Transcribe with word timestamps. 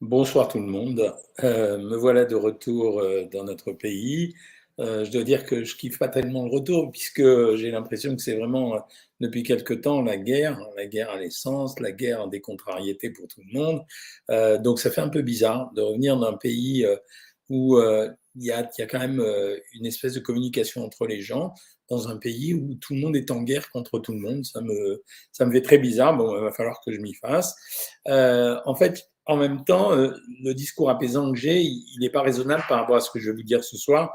Bonsoir 0.00 0.46
tout 0.46 0.60
le 0.60 0.66
monde. 0.66 1.12
Euh, 1.42 1.76
me 1.76 1.96
voilà 1.96 2.24
de 2.24 2.36
retour 2.36 3.00
euh, 3.00 3.24
dans 3.32 3.42
notre 3.42 3.72
pays. 3.72 4.32
Euh, 4.78 5.04
je 5.04 5.10
dois 5.10 5.24
dire 5.24 5.44
que 5.44 5.64
je 5.64 5.74
kiffe 5.74 5.98
pas 5.98 6.06
tellement 6.06 6.44
le 6.44 6.52
retour 6.52 6.92
puisque 6.92 7.20
j'ai 7.56 7.72
l'impression 7.72 8.14
que 8.14 8.22
c'est 8.22 8.36
vraiment 8.36 8.86
depuis 9.18 9.42
quelque 9.42 9.74
temps 9.74 10.00
la 10.00 10.16
guerre, 10.16 10.60
la 10.76 10.86
guerre 10.86 11.10
à 11.10 11.18
l'essence, 11.18 11.80
la 11.80 11.90
guerre 11.90 12.28
des 12.28 12.40
contrariétés 12.40 13.10
pour 13.10 13.26
tout 13.26 13.40
le 13.44 13.58
monde. 13.58 14.62
donc 14.62 14.78
ça 14.78 14.92
fait 14.92 15.00
un 15.00 15.08
peu 15.08 15.22
bizarre 15.22 15.72
de 15.74 15.82
revenir 15.82 16.16
d'un 16.16 16.34
pays 16.34 16.86
où 17.48 17.76
il 17.80 18.44
y, 18.44 18.52
a, 18.52 18.70
y 18.78 18.82
a 18.82 18.86
quand 18.86 19.00
même 19.00 19.20
une 19.74 19.84
espèce 19.84 20.14
de 20.14 20.20
communication 20.20 20.84
entre 20.84 21.08
les 21.08 21.22
gens 21.22 21.54
dans 21.90 22.06
un 22.08 22.18
pays 22.18 22.54
où 22.54 22.76
tout 22.76 22.94
le 22.94 23.00
monde 23.00 23.16
est 23.16 23.32
en 23.32 23.42
guerre 23.42 23.68
contre 23.70 23.98
tout 23.98 24.12
le 24.12 24.20
monde. 24.20 24.44
Ça 24.44 24.60
me, 24.60 25.02
ça 25.32 25.44
me 25.44 25.50
fait 25.50 25.62
très 25.62 25.78
bizarre. 25.78 26.16
Bon, 26.16 26.36
il 26.36 26.44
va 26.44 26.52
falloir 26.52 26.80
que 26.86 26.92
je 26.92 27.00
m'y 27.00 27.14
fasse. 27.14 27.56
en 28.06 28.76
fait, 28.76 29.08
en 29.28 29.36
même 29.36 29.62
temps, 29.64 29.92
euh, 29.92 30.14
le 30.42 30.54
discours 30.54 30.90
apaisant 30.90 31.30
que 31.30 31.38
j'ai, 31.38 31.60
il 31.60 31.98
n'est 32.00 32.10
pas 32.10 32.22
raisonnable 32.22 32.64
par 32.68 32.80
rapport 32.80 32.96
à 32.96 33.00
ce 33.00 33.10
que 33.10 33.20
je 33.20 33.30
vais 33.30 33.36
vous 33.36 33.42
dire 33.42 33.62
ce 33.62 33.76
soir, 33.76 34.10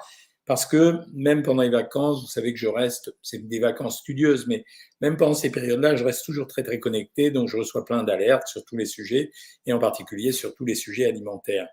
parce 0.45 0.65
que 0.65 0.99
même 1.13 1.43
pendant 1.43 1.61
les 1.61 1.69
vacances, 1.69 2.21
vous 2.21 2.27
savez 2.27 2.51
que 2.51 2.59
je 2.59 2.67
reste, 2.67 3.15
c'est 3.21 3.47
des 3.47 3.59
vacances 3.59 3.99
studieuses, 3.99 4.45
mais 4.47 4.65
même 4.99 5.15
pendant 5.15 5.35
ces 5.35 5.52
périodes-là, 5.52 5.95
je 5.95 6.03
reste 6.03 6.25
toujours 6.25 6.47
très 6.47 6.63
très 6.63 6.79
connecté, 6.79 7.31
donc 7.31 7.47
je 7.47 7.55
reçois 7.55 7.85
plein 7.85 8.03
d'alertes 8.03 8.47
sur 8.47 8.65
tous 8.65 8.75
les 8.75 8.85
sujets, 8.85 9.31
et 9.65 9.71
en 9.71 9.79
particulier 9.79 10.31
sur 10.31 10.53
tous 10.55 10.65
les 10.65 10.75
sujets 10.75 11.05
alimentaires. 11.05 11.67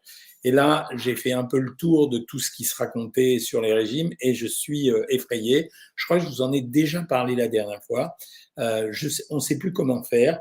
Et 0.45 0.52
là, 0.52 0.88
j'ai 0.96 1.16
fait 1.16 1.32
un 1.32 1.45
peu 1.45 1.59
le 1.59 1.74
tour 1.77 2.10
de 2.10 2.18
tout 2.18 2.38
ce 2.38 2.51
qui 2.51 2.65
se 2.65 2.77
racontait 2.77 3.38
sur 3.38 3.60
les 3.60 3.73
régimes, 3.73 4.10
et 4.20 4.34
je 4.34 4.46
suis 4.46 4.91
euh, 4.91 5.04
effrayé. 5.09 5.70
Je 5.96 6.04
crois 6.04 6.18
que 6.18 6.24
je 6.24 6.29
vous 6.29 6.43
en 6.43 6.52
ai 6.52 6.60
déjà 6.60 7.02
parlé 7.02 7.34
la 7.34 7.48
dernière 7.48 7.82
fois. 7.82 8.16
Euh, 8.59 8.93
on 9.30 9.37
ne 9.37 9.41
sait 9.41 9.59
plus 9.59 9.73
comment 9.73 10.04
faire. 10.04 10.38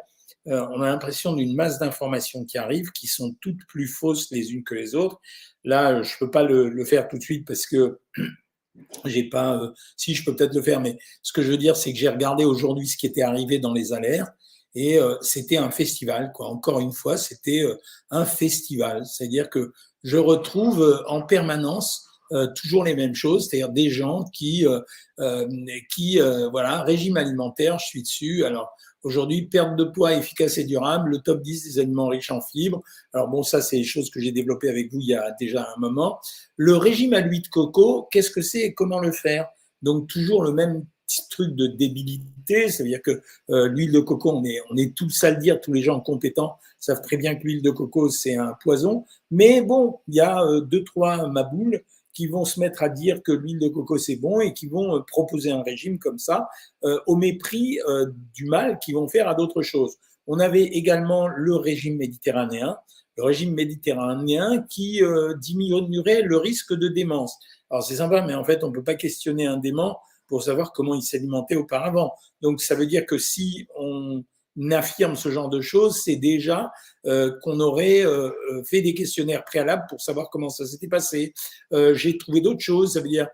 Euh, 0.50 0.66
on 0.72 0.82
a 0.82 0.88
l'impression 0.88 1.34
d'une 1.34 1.56
masse 1.56 1.80
d'informations 1.80 2.44
qui 2.46 2.58
arrivent, 2.58 2.92
qui 2.92 3.08
sont 3.08 3.36
toutes 3.42 3.66
plus 3.68 3.88
fausses 3.88 4.32
les 4.32 4.52
unes 4.52 4.64
que 4.64 4.74
les 4.74 4.96
autres. 4.96 5.20
Là, 5.64 6.02
je 6.02 6.14
ne 6.14 6.20
peux 6.20 6.32
pas 6.32 6.44
le, 6.44 6.84
faire 6.86 7.08
tout 7.08 7.18
de 7.18 7.24
suite 7.24 7.46
parce 7.46 7.66
que 7.66 8.00
j'ai 9.06 9.24
pas. 9.26 9.58
Euh, 9.58 9.72
si, 9.96 10.16
je 10.16 10.26
peux 10.26 10.36
peut-être 10.36 10.56
le 10.56 10.62
faire, 10.62 10.82
mais 10.82 10.98
ce 11.22 11.34
que 11.34 11.42
je 11.42 11.52
veux 11.52 11.58
dire, 11.58 11.76
c'est 11.76 11.94
que 11.94 12.00
j'ai 12.00 12.10
regardé 12.10 12.46
aujourd'hui 12.46 12.88
ce 12.88 12.98
qui 12.98 13.06
était 13.06 13.22
arrivé 13.22 13.60
dans 13.60 13.74
les 13.74 13.94
alertes 13.94 14.34
et 14.76 15.00
euh, 15.00 15.16
c'était 15.22 15.58
un 15.58 15.72
festival. 15.72 16.32
Encore 16.40 16.80
une 16.80 16.94
fois, 16.94 17.18
c'était 17.18 17.64
un 18.10 18.26
festival. 18.26 19.06
C'est-à-dire 19.06 19.50
que 19.50 19.74
je 20.04 20.18
retrouve 20.18 21.04
en 21.08 21.22
permanence 21.22 22.06
toujours 22.56 22.84
les 22.84 22.96
mêmes 22.96 23.16
choses, 23.16 23.50
c'est-à-dire 23.50 23.72
des 23.72 23.90
gens 23.90 24.24
qui, 24.32 24.64
qui 25.90 26.20
voilà, 26.52 26.84
régime 26.84 27.18
alimentaire, 27.18 27.80
je 27.80 27.88
suis 27.88 28.04
dessus. 28.04 28.46
Alors, 28.46 28.72
Aujourd'hui, 29.04 29.44
perte 29.44 29.76
de 29.78 29.86
poids 29.86 30.14
efficace 30.14 30.58
et 30.58 30.66
durable, 30.66 31.12
le 31.12 31.20
top 31.20 31.42
10 31.42 31.64
des 31.64 31.80
aliments 31.80 32.08
riches 32.08 32.32
en 32.32 32.42
fibres. 32.42 32.82
Alors 33.14 33.30
bon, 33.30 33.44
ça, 33.44 33.62
c'est 33.62 33.78
des 33.78 33.84
choses 33.84 34.10
que 34.10 34.20
j'ai 34.20 34.32
développées 34.32 34.70
avec 34.70 34.92
vous 34.92 35.00
il 35.00 35.08
y 35.08 35.16
a 35.16 35.32
déjà 35.40 35.68
un 35.76 35.80
moment. 35.80 36.20
Le 36.58 36.76
régime 36.76 37.14
à 37.14 37.22
l'huile 37.22 37.44
de 37.44 37.48
coco, 37.48 38.08
qu'est-ce 38.12 38.32
que 38.32 38.42
c'est 38.42 38.60
et 38.60 38.74
comment 38.74 39.00
le 39.00 39.12
faire? 39.12 39.48
Donc 39.82 40.08
toujours 40.08 40.44
le 40.44 40.52
même 40.52 40.86
petit 41.08 41.28
truc 41.30 41.56
de 41.56 41.68
débilité, 41.68 42.70
c'est-à-dire 42.70 43.02
que 43.02 43.22
euh, 43.50 43.68
l'huile 43.70 43.92
de 43.92 44.00
coco, 44.00 44.32
on 44.32 44.44
est, 44.44 44.60
on 44.70 44.78
est 44.78 44.94
tous 44.96 45.24
à 45.24 45.32
le 45.32 45.38
dire, 45.38 45.60
tous 45.60 45.74
les 45.74 45.82
gens 45.82 46.00
compétents 46.02 46.58
savent 46.80 47.02
très 47.02 47.18
bien 47.18 47.36
que 47.36 47.44
l'huile 47.44 47.62
de 47.62 47.72
coco, 47.72 48.10
c'est 48.10 48.36
un 48.36 48.56
poison. 48.62 49.06
Mais 49.32 49.62
bon, 49.62 50.00
il 50.08 50.16
y 50.16 50.20
a 50.20 50.44
euh, 50.44 50.62
deux, 50.62 50.84
trois 50.84 51.28
maboules 51.28 51.82
qui 52.14 52.28
vont 52.28 52.46
se 52.46 52.60
mettre 52.60 52.84
à 52.84 52.90
dire 52.90 53.22
que 53.24 53.32
l'huile 53.32 53.60
de 53.60 53.68
coco 53.68 53.98
c'est 53.98 54.16
bon 54.16 54.40
et 54.42 54.54
qui 54.54 54.68
vont 54.68 54.96
euh, 54.96 55.00
proposer 55.02 55.52
un 55.52 55.64
régime 55.64 56.00
comme 56.00 56.20
ça 56.20 56.50
euh, 56.84 57.00
au 57.08 57.16
mépris 57.16 57.80
euh, 57.88 58.08
du 58.34 58.46
mal 58.46 58.80
qu'ils 58.80 58.96
vont 58.96 59.08
faire 59.08 59.28
à 59.28 59.36
d'autres 59.36 59.62
choses. 59.62 59.98
On 60.28 60.40
avait 60.40 60.64
également 60.64 61.28
le 61.28 61.56
régime 61.56 61.98
méditerranéen, 61.98 62.78
le 63.18 63.24
régime 63.24 63.54
méditerranéen 63.54 64.64
qui 64.70 65.02
diminuerait 65.40 66.22
le 66.22 66.38
risque 66.38 66.74
de 66.74 66.88
démence. 66.88 67.36
Alors 67.72 67.84
c'est 67.84 67.96
sympa, 67.96 68.22
mais 68.22 68.36
en 68.36 68.44
fait 68.44 68.64
on 68.64 68.68
ne 68.68 68.74
peut 68.74 68.84
pas 68.84 68.94
questionner 68.94 69.48
un 69.48 69.58
dément 69.58 70.00
pour 70.28 70.44
savoir 70.44 70.72
comment 70.72 70.94
il 70.94 71.02
s'alimentait 71.02 71.56
auparavant. 71.56 72.14
Donc 72.42 72.62
ça 72.62 72.76
veut 72.76 72.86
dire 72.86 73.08
que 73.08 73.18
si 73.18 73.68
on 73.76 74.24
affirme 74.72 75.16
ce 75.16 75.30
genre 75.30 75.50
de 75.50 75.62
choses, 75.62 76.02
c'est 76.04 76.16
déjà 76.16 76.72
euh, 77.06 77.32
qu'on 77.42 77.60
aurait 77.60 78.06
euh, 78.06 78.30
euh, 78.52 78.64
fait 78.66 78.82
des 78.82 78.94
questionnaires 78.94 79.46
préalables 79.46 79.84
pour 79.90 80.02
savoir 80.02 80.30
comment 80.30 80.50
ça 80.50 80.66
s'était 80.66 80.88
passé. 80.88 81.34
J'ai 81.94 82.18
trouvé 82.18 82.42
d'autres 82.42 82.60
choses, 82.60 82.94
ça 82.94 83.02
veut 83.02 83.08
dire 83.08 83.28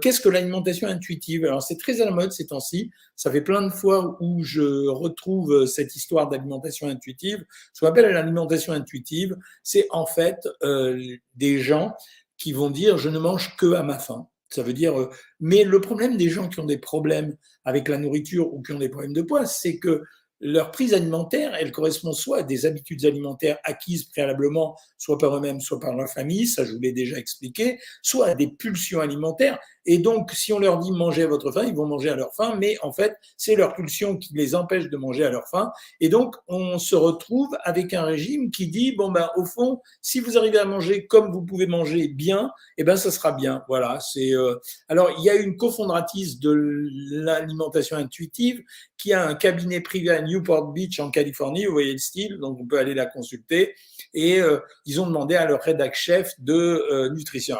qu'est-ce 0.00 0.20
que 0.20 0.28
l'alimentation 0.28 0.88
intuitive? 0.88 1.44
Alors 1.44 1.62
c'est 1.62 1.76
très 1.76 2.00
à 2.00 2.04
la 2.04 2.12
mode 2.12 2.32
ces 2.32 2.46
temps-ci, 2.46 2.90
ça 3.16 3.30
fait 3.30 3.40
plein 3.40 3.62
de 3.62 3.70
fois 3.72 4.16
où 4.20 4.42
je 4.42 4.88
retrouve 4.88 5.66
cette 5.66 5.96
histoire 5.96 6.28
d'alimentation 6.28 6.88
intuitive. 6.88 7.44
Ce 7.72 7.80
qu'on 7.80 7.88
appelle 7.88 8.10
l'alimentation 8.12 8.72
intuitive, 8.72 9.36
c'est 9.62 9.86
en 9.90 10.06
fait 10.06 10.48
des 11.34 11.58
gens 11.58 11.92
qui 12.38 12.52
vont 12.52 12.70
dire 12.70 12.96
je 12.96 13.08
ne 13.08 13.18
mange 13.18 13.56
que 13.56 13.74
à 13.74 13.82
ma 13.82 13.98
faim. 13.98 14.28
Ça 14.48 14.62
veut 14.62 14.72
dire, 14.72 14.94
mais 15.38 15.62
le 15.62 15.80
problème 15.80 16.16
des 16.16 16.28
gens 16.28 16.48
qui 16.48 16.58
ont 16.58 16.66
des 16.66 16.78
problèmes 16.78 17.36
avec 17.64 17.88
la 17.88 17.98
nourriture 17.98 18.52
ou 18.52 18.62
qui 18.62 18.72
ont 18.72 18.78
des 18.78 18.88
problèmes 18.88 19.12
de 19.12 19.22
poids, 19.22 19.46
c'est 19.46 19.78
que 19.78 20.02
leur 20.40 20.70
prise 20.70 20.94
alimentaire, 20.94 21.54
elle 21.54 21.70
correspond 21.70 22.12
soit 22.12 22.38
à 22.38 22.42
des 22.42 22.64
habitudes 22.64 23.04
alimentaires 23.04 23.58
acquises 23.62 24.04
préalablement, 24.04 24.76
soit 24.96 25.18
par 25.18 25.36
eux-mêmes, 25.36 25.60
soit 25.60 25.80
par 25.80 25.94
leur 25.94 26.08
famille, 26.08 26.46
ça 26.46 26.64
je 26.64 26.72
vous 26.72 26.80
l'ai 26.80 26.92
déjà 26.92 27.18
expliqué, 27.18 27.78
soit 28.02 28.28
à 28.28 28.34
des 28.34 28.48
pulsions 28.48 29.00
alimentaires. 29.00 29.58
Et 29.86 29.98
donc, 29.98 30.32
si 30.32 30.52
on 30.52 30.58
leur 30.58 30.78
dit 30.78 30.92
manger 30.92 31.22
à 31.22 31.26
votre 31.26 31.50
faim, 31.52 31.64
ils 31.66 31.74
vont 31.74 31.86
manger 31.86 32.10
à 32.10 32.16
leur 32.16 32.34
faim, 32.34 32.56
mais 32.58 32.76
en 32.82 32.92
fait, 32.92 33.16
c'est 33.36 33.56
leur 33.56 33.74
pulsion 33.74 34.16
qui 34.16 34.34
les 34.34 34.54
empêche 34.54 34.88
de 34.88 34.96
manger 34.96 35.24
à 35.24 35.30
leur 35.30 35.48
faim. 35.48 35.72
Et 36.00 36.08
donc, 36.08 36.36
on 36.48 36.78
se 36.78 36.94
retrouve 36.94 37.48
avec 37.62 37.94
un 37.94 38.02
régime 38.02 38.50
qui 38.50 38.68
dit, 38.68 38.92
bon 38.92 39.10
ben, 39.10 39.30
au 39.36 39.44
fond, 39.44 39.80
si 40.02 40.20
vous 40.20 40.36
arrivez 40.36 40.58
à 40.58 40.64
manger 40.64 41.06
comme 41.06 41.32
vous 41.32 41.42
pouvez 41.42 41.66
manger 41.66 42.08
bien, 42.08 42.50
eh 42.78 42.84
ben, 42.84 42.96
ça 42.96 43.10
sera 43.10 43.32
bien. 43.32 43.62
Voilà. 43.68 43.98
C'est 44.00 44.34
euh, 44.34 44.56
alors, 44.88 45.10
il 45.18 45.24
y 45.24 45.30
a 45.30 45.34
une 45.34 45.56
cofondratrice 45.56 46.38
de 46.40 46.52
l'alimentation 47.10 47.96
intuitive 47.96 48.62
qui 48.98 49.12
a 49.12 49.26
un 49.26 49.34
cabinet 49.34 49.80
privé 49.80 50.10
à 50.10 50.20
Newport 50.20 50.72
Beach 50.72 51.00
en 51.00 51.10
Californie. 51.10 51.64
Vous 51.64 51.72
voyez 51.72 51.92
le 51.92 51.98
style, 51.98 52.38
donc 52.38 52.58
on 52.60 52.66
peut 52.66 52.78
aller 52.78 52.94
la 52.94 53.06
consulter. 53.06 53.74
Et 54.12 54.40
euh, 54.40 54.58
ils 54.84 55.00
ont 55.00 55.06
demandé 55.06 55.36
à 55.36 55.46
leur 55.46 55.60
rédac 55.62 55.94
chef 55.94 56.32
de 56.38 56.52
euh, 56.54 57.10
nutrition. 57.10 57.56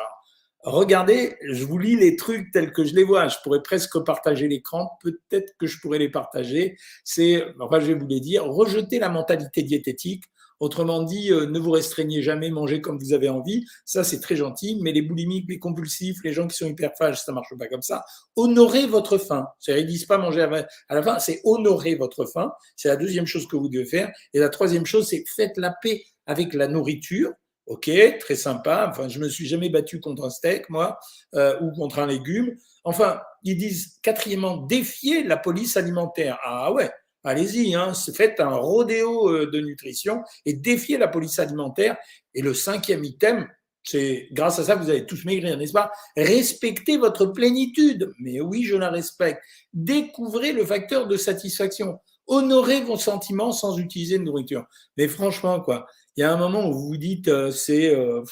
Regardez, 0.62 1.36
je 1.42 1.64
vous 1.64 1.78
lis 1.78 1.96
les 1.96 2.16
trucs 2.16 2.50
tels 2.52 2.72
que 2.72 2.84
je 2.84 2.94
les 2.94 3.04
vois. 3.04 3.28
Je 3.28 3.36
pourrais 3.42 3.62
presque 3.62 3.98
partager 4.00 4.48
l'écran. 4.48 4.90
Peut-être 5.02 5.54
que 5.58 5.66
je 5.66 5.80
pourrais 5.80 5.98
les 5.98 6.10
partager. 6.10 6.76
C'est, 7.04 7.44
enfin, 7.60 7.80
je 7.80 7.86
vais 7.86 7.94
vous 7.94 8.06
les 8.06 8.20
dire. 8.20 8.44
Rejeter 8.44 8.98
la 8.98 9.08
mentalité 9.08 9.62
diététique 9.62 10.24
Autrement 10.60 11.02
dit, 11.02 11.32
euh, 11.32 11.46
ne 11.46 11.58
vous 11.58 11.70
restreignez 11.70 12.20
jamais, 12.20 12.50
mangez 12.50 12.82
comme 12.82 12.98
vous 12.98 13.14
avez 13.14 13.30
envie. 13.30 13.64
Ça, 13.86 14.04
c'est 14.04 14.20
très 14.20 14.36
gentil. 14.36 14.78
Mais 14.82 14.92
les 14.92 15.00
boulimiques, 15.00 15.46
les 15.48 15.58
compulsifs, 15.58 16.18
les 16.22 16.34
gens 16.34 16.46
qui 16.46 16.56
sont 16.56 16.66
hyperphages, 16.66 17.22
ça 17.22 17.32
marche 17.32 17.54
pas 17.58 17.66
comme 17.66 17.80
ça. 17.80 18.04
Honorez 18.36 18.86
votre 18.86 19.16
faim. 19.16 19.48
C'est-à-dire, 19.58 19.84
ils 19.84 19.88
disent 19.88 20.04
pas 20.04 20.18
manger 20.18 20.42
à 20.42 20.94
la 20.94 21.02
fin, 21.02 21.18
c'est 21.18 21.40
honorer 21.44 21.94
votre 21.94 22.26
faim. 22.26 22.52
C'est 22.76 22.88
la 22.88 22.96
deuxième 22.96 23.26
chose 23.26 23.48
que 23.48 23.56
vous 23.56 23.70
devez 23.70 23.86
faire. 23.86 24.12
Et 24.34 24.38
la 24.38 24.50
troisième 24.50 24.84
chose, 24.84 25.08
c'est 25.08 25.24
faites 25.34 25.56
la 25.56 25.74
paix 25.82 26.02
avec 26.26 26.52
la 26.52 26.68
nourriture. 26.68 27.32
Ok, 27.70 27.88
très 28.18 28.34
sympa. 28.34 28.88
Enfin, 28.90 29.08
je 29.08 29.20
me 29.20 29.28
suis 29.28 29.46
jamais 29.46 29.68
battu 29.68 30.00
contre 30.00 30.24
un 30.24 30.30
steak, 30.30 30.68
moi, 30.70 30.98
euh, 31.36 31.56
ou 31.60 31.70
contre 31.70 32.00
un 32.00 32.06
légume. 32.08 32.56
Enfin, 32.82 33.20
ils 33.44 33.56
disent 33.56 34.00
quatrièmement, 34.02 34.56
défier 34.56 35.22
la 35.22 35.36
police 35.36 35.76
alimentaire. 35.76 36.36
Ah 36.42 36.72
ouais, 36.72 36.90
allez-y, 37.22 37.76
hein, 37.76 37.92
faites 38.12 38.40
un 38.40 38.56
rodéo 38.56 39.30
euh, 39.30 39.48
de 39.52 39.60
nutrition 39.60 40.24
et 40.44 40.54
défiez 40.54 40.98
la 40.98 41.06
police 41.06 41.38
alimentaire. 41.38 41.96
Et 42.34 42.42
le 42.42 42.54
cinquième 42.54 43.04
item, 43.04 43.46
c'est 43.84 44.26
grâce 44.32 44.58
à 44.58 44.64
ça 44.64 44.74
vous 44.74 44.90
allez 44.90 45.06
tous 45.06 45.24
maigrir, 45.24 45.56
n'est-ce 45.56 45.72
pas? 45.72 45.92
Respectez 46.16 46.96
votre 46.96 47.26
plénitude. 47.26 48.10
Mais 48.18 48.40
oui, 48.40 48.64
je 48.64 48.74
la 48.74 48.90
respecte. 48.90 49.44
Découvrez 49.72 50.52
le 50.52 50.66
facteur 50.66 51.06
de 51.06 51.16
satisfaction. 51.16 52.00
Honorez 52.26 52.80
vos 52.80 52.96
sentiments 52.96 53.52
sans 53.52 53.78
utiliser 53.78 54.18
de 54.18 54.24
nourriture. 54.24 54.64
Mais 54.96 55.06
franchement, 55.06 55.60
quoi, 55.60 55.86
il 56.20 56.22
y 56.22 56.26
a 56.26 56.32
un 56.32 56.36
moment 56.36 56.68
où 56.68 56.72
vous 56.74 56.88
vous 56.88 56.96
dites, 56.98 57.28
euh, 57.28 57.50
c'est, 57.50 57.94
euh, 57.94 58.22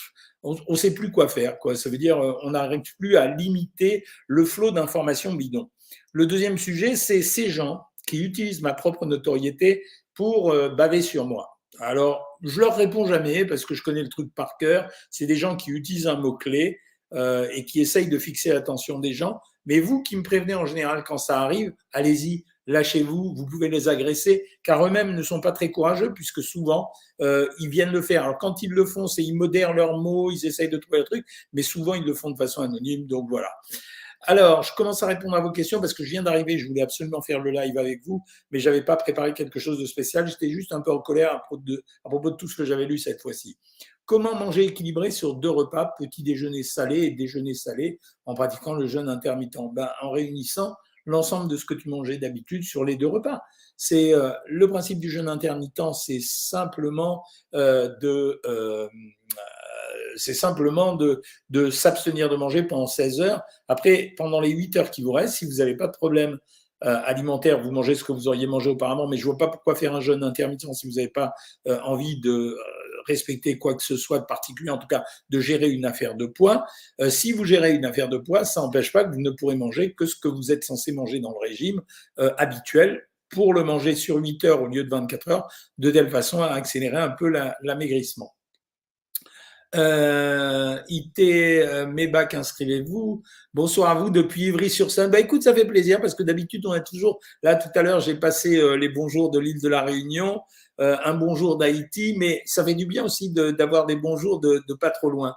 on 0.43 0.57
ne 0.69 0.77
sait 0.77 0.93
plus 0.93 1.11
quoi 1.11 1.27
faire. 1.27 1.59
Quoi. 1.59 1.75
Ça 1.75 1.89
veut 1.89 1.97
dire, 1.97 2.19
on 2.19 2.51
n'arrive 2.51 2.83
plus 2.99 3.17
à 3.17 3.35
limiter 3.35 4.05
le 4.27 4.45
flot 4.45 4.73
d'informations 4.73 5.33
bidons. 5.33 5.71
Le 6.13 6.27
deuxième 6.27 6.59
sujet, 6.59 6.97
c'est 6.97 7.23
ces 7.23 7.49
gens 7.49 7.83
qui 8.07 8.23
utilisent 8.23 8.61
ma 8.61 8.75
propre 8.75 9.07
notoriété 9.07 9.85
pour 10.15 10.51
euh, 10.51 10.69
baver 10.69 11.01
sur 11.01 11.27
moi. 11.27 11.59
Alors, 11.81 12.39
je 12.43 12.61
leur 12.61 12.77
réponds 12.77 13.07
jamais 13.07 13.47
parce 13.47 13.65
que 13.65 13.75
je 13.75 13.83
connais 13.83 14.03
le 14.03 14.11
truc 14.11 14.35
par 14.35 14.59
cœur. 14.59 14.91
C'est 15.11 15.27
des 15.27 15.37
gens 15.37 15.57
qui 15.57 15.71
utilisent 15.71 16.09
un 16.09 16.17
mot-clé 16.17 16.79
euh, 17.15 17.49
et 17.55 17.65
qui 17.65 17.81
essayent 17.81 18.09
de 18.09 18.19
fixer 18.19 18.53
l'attention 18.53 18.99
des 18.99 19.15
gens. 19.15 19.41
Mais 19.65 19.81
vous 19.81 20.03
qui 20.03 20.15
me 20.17 20.23
prévenez 20.23 20.55
en 20.55 20.67
général 20.67 21.05
quand 21.05 21.19
ça 21.19 21.41
arrive, 21.41 21.73
allez-y, 21.93 22.45
lâchez-vous, 22.69 23.35
vous 23.35 23.47
pouvez 23.47 23.69
les 23.69 23.89
agresser, 23.89 24.47
car 24.63 24.87
eux-mêmes 24.87 25.17
ne 25.17 25.23
sont 25.23 25.41
pas 25.41 25.53
très 25.53 25.73
courageux, 25.73 26.13
puisque 26.15 26.43
souvent, 26.43 26.93
euh, 27.21 27.49
ils 27.59 27.69
viennent 27.69 27.91
le 27.91 28.03
faire. 28.03 28.23
Alors 28.23 28.39
quand 28.39 28.63
ils 28.63 28.71
le 28.71 28.85
font, 28.85 29.09
c'est 29.09 29.25
ils 29.25 29.35
modèrent 29.35 29.73
leurs 29.73 29.99
mots, 29.99 30.31
ils 30.31 30.47
essayent 30.47 30.69
de 30.69 30.77
trouver 30.77 30.99
le 30.99 31.05
truc, 31.05 31.27
mais 31.53 31.63
souvent, 31.63 31.95
ils 31.95 32.05
le 32.05 32.15
font 32.15 32.31
de 32.31 32.37
façon 32.37 32.63
anonyme, 32.63 33.07
donc 33.07 33.29
voilà. 33.29 33.49
Alors, 34.23 34.63
je 34.65 34.75
commence 34.75 35.03
à 35.03 35.07
répondre 35.07 35.37
à 35.37 35.41
vos 35.41 35.53
questions 35.53 35.81
parce 35.81 35.95
que 35.95 36.05
je 36.05 36.11
viens 36.11 36.25
d'arriver. 36.25 36.59
Je 36.59 36.67
voulais 36.67 36.83
absolument 36.83 37.23
faire 37.23 37.41
le 37.41 37.51
live 37.53 37.79
avec 37.79 38.05
vous, 38.05 38.23
mais 38.51 38.59
je 38.59 38.69
n'avais 38.69 38.85
pas 38.85 38.97
préparé 38.97 39.33
quelque 39.33 39.61
chose 39.61 39.79
de 39.79 39.87
spécial. 39.87 40.27
J'étais 40.27 40.51
juste 40.51 40.73
un 40.73 40.81
peu 40.81 40.91
en 40.91 40.99
colère 40.99 41.33
à 41.33 41.39
propos 41.39 41.63
de, 41.65 41.85
à 42.05 42.09
propos 42.09 42.33
de 42.33 42.37
tout 42.37 42.49
ce 42.49 42.57
que 42.57 42.65
j'avais 42.65 42.87
lu 42.87 42.99
cette 42.99 43.23
fois-ci. 43.23 43.57
Comment 44.07 44.35
manger 44.35 44.65
équilibré 44.65 45.11
sur 45.11 45.35
deux 45.35 45.51
repas, 45.51 45.95
petit 45.99 46.23
déjeuner 46.23 46.63
salé 46.63 47.05
et 47.05 47.11
déjeuner 47.13 47.55
salé, 47.55 48.01
en 48.27 48.35
pratiquant 48.35 48.75
le 48.75 48.89
jeûne 48.89 49.09
intermittent? 49.09 49.59
Ben, 49.73 49.89
En 50.03 50.11
réunissant 50.11 50.75
l'ensemble 51.09 51.51
de 51.51 51.57
ce 51.57 51.65
que 51.65 51.75
tu 51.75 51.89
mangeais 51.89 52.19
d'habitude 52.19 52.63
sur 52.63 52.85
les 52.85 52.97
deux 52.97 53.07
repas. 53.07 53.43
C'est 53.77 54.13
euh, 54.13 54.31
le 54.47 54.69
principe 54.69 55.01
du 55.01 55.11
jeûne 55.11 55.29
intermittent, 55.29 55.95
c'est 55.95 56.21
simplement 56.21 57.25
euh, 57.55 57.97
de 58.01 58.41
euh, 58.47 58.89
c'est 60.17 60.35
simplement 60.35 60.97
de, 60.97 61.23
de 61.51 61.71
s'abstenir 61.71 62.29
de 62.29 62.37
manger 62.37 62.63
pendant 62.63 62.87
16 62.87 63.21
heures. 63.21 63.43
Après, 63.69 64.15
pendant 64.17 64.41
les 64.41 64.51
8 64.51 64.77
heures 64.77 64.91
qui 64.91 65.03
vous 65.03 65.13
restent, 65.13 65.37
si 65.37 65.45
vous 65.45 65.59
n'avez 65.59 65.77
pas 65.77 65.87
de 65.87 65.93
problème 65.93 66.39
alimentaire, 66.81 67.61
vous 67.61 67.73
mangez 67.73 67.95
ce 67.97 68.05
que 68.05 68.13
vous 68.13 68.29
auriez 68.29 68.47
mangé 68.47 68.71
auparavant, 68.71 69.09
mais 69.09 69.17
je 69.17 69.23
ne 69.23 69.31
vois 69.31 69.39
pas 69.39 69.49
pourquoi 69.49 69.75
faire 69.75 69.95
un 69.95 70.01
jeûne 70.01 70.23
intermittent 70.23 70.73
si 70.75 70.89
vous 70.89 70.95
n'avez 70.95 71.09
pas 71.09 71.33
envie 71.67 72.21
de 72.21 72.57
respecter 73.09 73.59
quoi 73.59 73.75
que 73.75 73.83
ce 73.83 73.97
soit 73.97 74.21
de 74.21 74.25
particulier, 74.25 74.71
en 74.71 74.79
tout 74.79 74.87
cas 74.87 75.05
de 75.31 75.41
gérer 75.41 75.69
une 75.71 75.85
affaire 75.85 76.15
de 76.15 76.27
poids. 76.27 76.67
si 77.09 77.33
vous 77.33 77.45
gérez 77.45 77.73
une 77.73 77.85
affaire 77.85 78.09
de 78.09 78.19
poids, 78.19 78.45
ça 78.45 78.61
n'empêche 78.61 78.93
pas 78.93 79.05
que 79.05 79.13
vous 79.13 79.21
ne 79.21 79.31
pourrez 79.31 79.57
manger 79.57 79.95
que 79.95 80.07
ce 80.07 80.17
que 80.17 80.29
vous 80.29 80.53
êtes 80.53 80.65
censé 80.65 80.93
manger 80.93 81.21
dans 81.21 81.33
le 81.33 81.49
régime 81.49 81.81
habituel 82.37 83.09
pour 83.31 83.55
le 83.55 83.65
manger 83.65 83.95
sur 83.95 84.17
8 84.17 84.45
heures 84.45 84.63
au 84.63 84.67
lieu 84.67 84.85
de 84.85 84.91
24 84.91 85.29
heures, 85.29 85.49
de 85.79 85.91
telle 85.91 86.11
façon 86.11 86.43
à 86.43 86.49
accélérer 86.49 86.99
un 86.99 87.11
peu 87.11 87.29
l'amaigrissement. 87.63 88.35
Euh, 89.75 90.79
IT 90.89 91.19
euh, 91.19 91.87
Mébac, 91.87 92.33
inscrivez-vous. 92.33 93.23
Bonsoir 93.53 93.91
à 93.91 93.95
vous 93.97 94.09
depuis 94.09 94.45
Ivry-sur-Seine. 94.45 95.11
Bah 95.11 95.21
écoute, 95.21 95.43
ça 95.43 95.55
fait 95.55 95.67
plaisir 95.67 96.01
parce 96.01 96.15
que 96.15 96.23
d'habitude 96.23 96.65
on 96.65 96.75
est 96.75 96.85
toujours 96.85 97.21
là. 97.43 97.55
Tout 97.55 97.69
à 97.75 97.83
l'heure, 97.83 98.01
j'ai 98.01 98.15
passé 98.15 98.57
euh, 98.57 98.77
les 98.77 98.89
bonjours 98.89 99.31
de 99.31 99.39
l'île 99.39 99.61
de 99.61 99.69
la 99.69 99.83
Réunion, 99.83 100.41
euh, 100.81 100.97
un 101.05 101.15
bonjour 101.15 101.57
d'Haïti, 101.57 102.15
mais 102.19 102.43
ça 102.45 102.65
fait 102.65 102.75
du 102.75 102.87
bien 102.87 103.05
aussi 103.05 103.33
d'avoir 103.33 103.87
des 103.87 103.97
bonjours 103.97 104.41
de, 104.41 104.63
de 104.67 104.75
pas 104.75 104.91
trop 104.91 105.11
loin. 105.11 105.37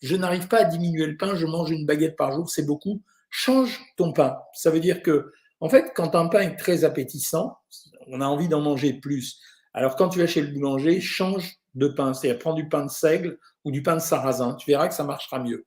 Je 0.00 0.16
n'arrive 0.16 0.48
pas 0.48 0.58
à 0.58 0.64
diminuer 0.64 1.06
le 1.06 1.16
pain. 1.16 1.34
Je 1.34 1.46
mange 1.46 1.70
une 1.70 1.86
baguette 1.86 2.16
par 2.16 2.32
jour, 2.32 2.48
c'est 2.48 2.64
beaucoup. 2.64 3.02
Change 3.28 3.80
ton 3.96 4.12
pain. 4.12 4.38
Ça 4.54 4.70
veut 4.70 4.80
dire 4.80 5.02
que 5.02 5.32
en 5.60 5.68
fait, 5.68 5.92
quand 5.94 6.14
un 6.14 6.28
pain 6.28 6.40
est 6.40 6.56
très 6.56 6.84
appétissant, 6.84 7.58
on 8.06 8.20
a 8.20 8.26
envie 8.26 8.48
d'en 8.48 8.62
manger 8.62 8.94
plus. 8.94 9.40
Alors, 9.74 9.94
quand 9.94 10.08
tu 10.08 10.18
vas 10.18 10.26
chez 10.26 10.40
le 10.40 10.48
boulanger, 10.48 11.00
change 11.00 11.56
de 11.74 11.86
pain, 11.86 12.14
c'est-à-dire 12.14 12.38
prends 12.38 12.54
du 12.54 12.68
pain 12.68 12.84
de 12.84 12.90
seigle 12.90 13.38
ou 13.64 13.70
du 13.70 13.82
pain 13.82 13.94
de 13.94 14.00
sarrasin. 14.00 14.54
Tu 14.54 14.70
verras 14.70 14.88
que 14.88 14.94
ça 14.94 15.04
marchera 15.04 15.38
mieux. 15.38 15.66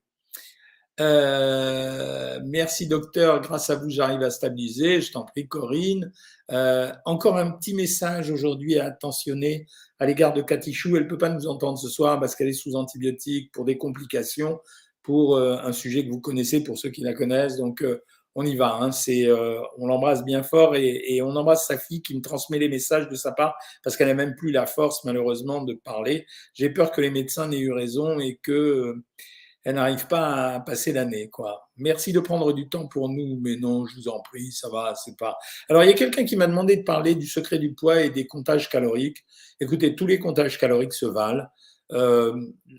Euh, 1.00 2.40
merci 2.46 2.88
docteur, 2.88 3.42
grâce 3.42 3.72
à 3.72 3.76
vous 3.76 3.90
j'arrive 3.90 4.22
à 4.22 4.30
stabiliser, 4.30 5.02
je 5.02 5.12
t'en 5.12 5.24
prie 5.24 5.48
Corinne. 5.48 6.12
Euh, 6.52 6.92
encore 7.06 7.38
un 7.38 7.52
petit 7.52 7.74
message 7.74 8.30
aujourd'hui 8.30 8.78
à 8.78 8.86
attentionner 8.86 9.66
à 9.98 10.06
l'égard 10.06 10.34
de 10.34 10.42
Katichou, 10.44 10.96
elle 10.96 11.04
ne 11.04 11.10
peut 11.10 11.18
pas 11.18 11.30
nous 11.30 11.48
entendre 11.48 11.80
ce 11.80 11.90
soir 11.90 12.20
parce 12.20 12.36
qu'elle 12.36 12.50
est 12.50 12.54
sous 12.54 12.76
antibiotiques 12.76 13.52
pour 13.52 13.66
des 13.66 13.78
complications, 13.78 14.60
pour 15.02 15.36
euh, 15.36 15.58
un 15.64 15.74
sujet 15.74 16.06
que 16.06 16.12
vous 16.12 16.22
connaissez 16.22 16.64
pour 16.64 16.78
ceux 16.78 16.90
qui 16.90 17.02
la 17.02 17.14
connaissent. 17.14 17.58
Donc 17.58 17.84
on 18.36 18.46
y 18.46 18.56
va. 18.56 18.78
Hein. 18.80 18.92
On 19.80 19.88
l'embrasse 19.88 20.24
bien 20.24 20.44
fort 20.44 20.76
et, 20.76 21.22
on 21.24 21.36
embrasse 21.36 21.68
sa 21.68 21.78
fille 21.80 22.04
qui 22.04 22.16
me 22.16 22.22
transmet 22.22 22.60
les 22.60 22.70
messages 22.70 23.08
de 23.08 23.16
sa 23.16 23.32
part 23.32 23.56
parce 23.84 23.98
qu'elle 23.98 24.08
n'a 24.08 24.14
même 24.14 24.36
plus 24.36 24.52
la 24.52 24.68
force 24.68 25.04
malheureusement 25.06 25.64
de 25.64 25.74
parler. 25.74 26.28
J'ai 26.54 26.70
peur 26.70 26.92
que 26.92 27.02
les 27.02 27.10
médecins 27.10 27.48
n'aient 27.48 27.60
eu 27.60 27.72
raison 27.72 28.20
et 28.20 28.40
que 28.44 28.96
elle 29.64 29.76
n'arrive 29.76 30.08
pas 30.08 30.56
à 30.56 30.60
passer 30.60 30.92
l'année. 30.92 31.30
Quoi. 31.30 31.70
Merci 31.78 32.12
de 32.12 32.20
prendre 32.20 32.54
du 32.54 32.70
temps 32.70 32.88
pour 32.88 33.10
nous, 33.10 33.40
mais 33.42 33.56
non, 33.56 33.86
je 33.86 33.96
vous 33.96 34.08
en 34.10 34.20
prie, 34.22 34.52
ça 34.52 34.70
va, 34.70 34.94
c'est 34.96 35.18
pas. 35.18 35.38
Alors 35.70 35.84
il 35.84 35.88
y 35.88 35.94
a 35.94 35.96
quelqu'un 35.96 36.26
qui 36.26 36.36
m'a 36.36 36.48
demandé 36.48 36.78
de 36.78 36.84
parler 36.84 37.16
du 37.16 37.28
secret 37.28 37.60
du 37.60 37.74
poids 37.74 38.02
et 38.02 38.10
des 38.10 38.28
comptages 38.28 38.70
caloriques. 38.70 39.24
Écoutez, 39.60 39.96
tous 39.96 40.08
les 40.08 40.20
comptages 40.20 40.58
caloriques 40.58 40.94
se 40.94 41.06
valent. 41.06 41.48
Euh, 41.92 42.34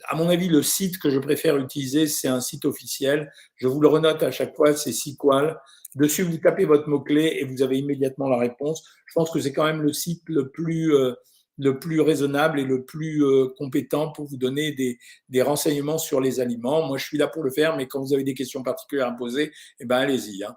à 0.08 0.16
mon 0.16 0.28
avis, 0.28 0.48
le 0.48 0.62
site 0.62 0.98
que 0.98 1.10
je 1.10 1.18
préfère 1.18 1.56
utiliser, 1.56 2.06
c'est 2.06 2.28
un 2.28 2.40
site 2.40 2.64
officiel. 2.64 3.30
Je 3.56 3.68
vous 3.68 3.80
le 3.80 3.88
renote 3.88 4.22
à 4.22 4.30
chaque 4.30 4.54
fois, 4.56 4.74
c'est 4.74 4.92
Sequal. 4.92 5.58
Dessus, 5.94 6.22
vous 6.22 6.38
tapez 6.38 6.64
votre 6.64 6.88
mot-clé 6.88 7.38
et 7.40 7.44
vous 7.44 7.62
avez 7.62 7.78
immédiatement 7.78 8.28
la 8.28 8.38
réponse. 8.38 8.82
Je 9.06 9.12
pense 9.14 9.30
que 9.30 9.38
c'est 9.40 9.52
quand 9.52 9.64
même 9.64 9.82
le 9.82 9.92
site 9.92 10.22
le 10.26 10.48
plus, 10.50 10.94
euh, 10.94 11.14
le 11.58 11.78
plus 11.78 12.00
raisonnable 12.00 12.58
et 12.58 12.64
le 12.64 12.84
plus 12.84 13.24
euh, 13.24 13.48
compétent 13.56 14.10
pour 14.10 14.26
vous 14.26 14.36
donner 14.36 14.72
des, 14.72 14.98
des, 15.28 15.42
renseignements 15.42 15.98
sur 15.98 16.20
les 16.20 16.40
aliments. 16.40 16.86
Moi, 16.86 16.98
je 16.98 17.04
suis 17.04 17.18
là 17.18 17.28
pour 17.28 17.42
le 17.42 17.50
faire, 17.50 17.76
mais 17.76 17.86
quand 17.86 18.00
vous 18.00 18.12
avez 18.12 18.24
des 18.24 18.34
questions 18.34 18.62
particulières 18.62 19.08
à 19.08 19.12
poser, 19.12 19.52
eh 19.80 19.84
ben, 19.84 19.98
allez-y. 19.98 20.44
Hein. 20.44 20.56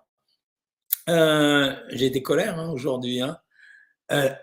J'ai 1.90 2.08
été 2.08 2.22
colère 2.24 2.58
hein, 2.60 2.72
aujourd'hui. 2.72 3.22
Hein. 3.22 3.38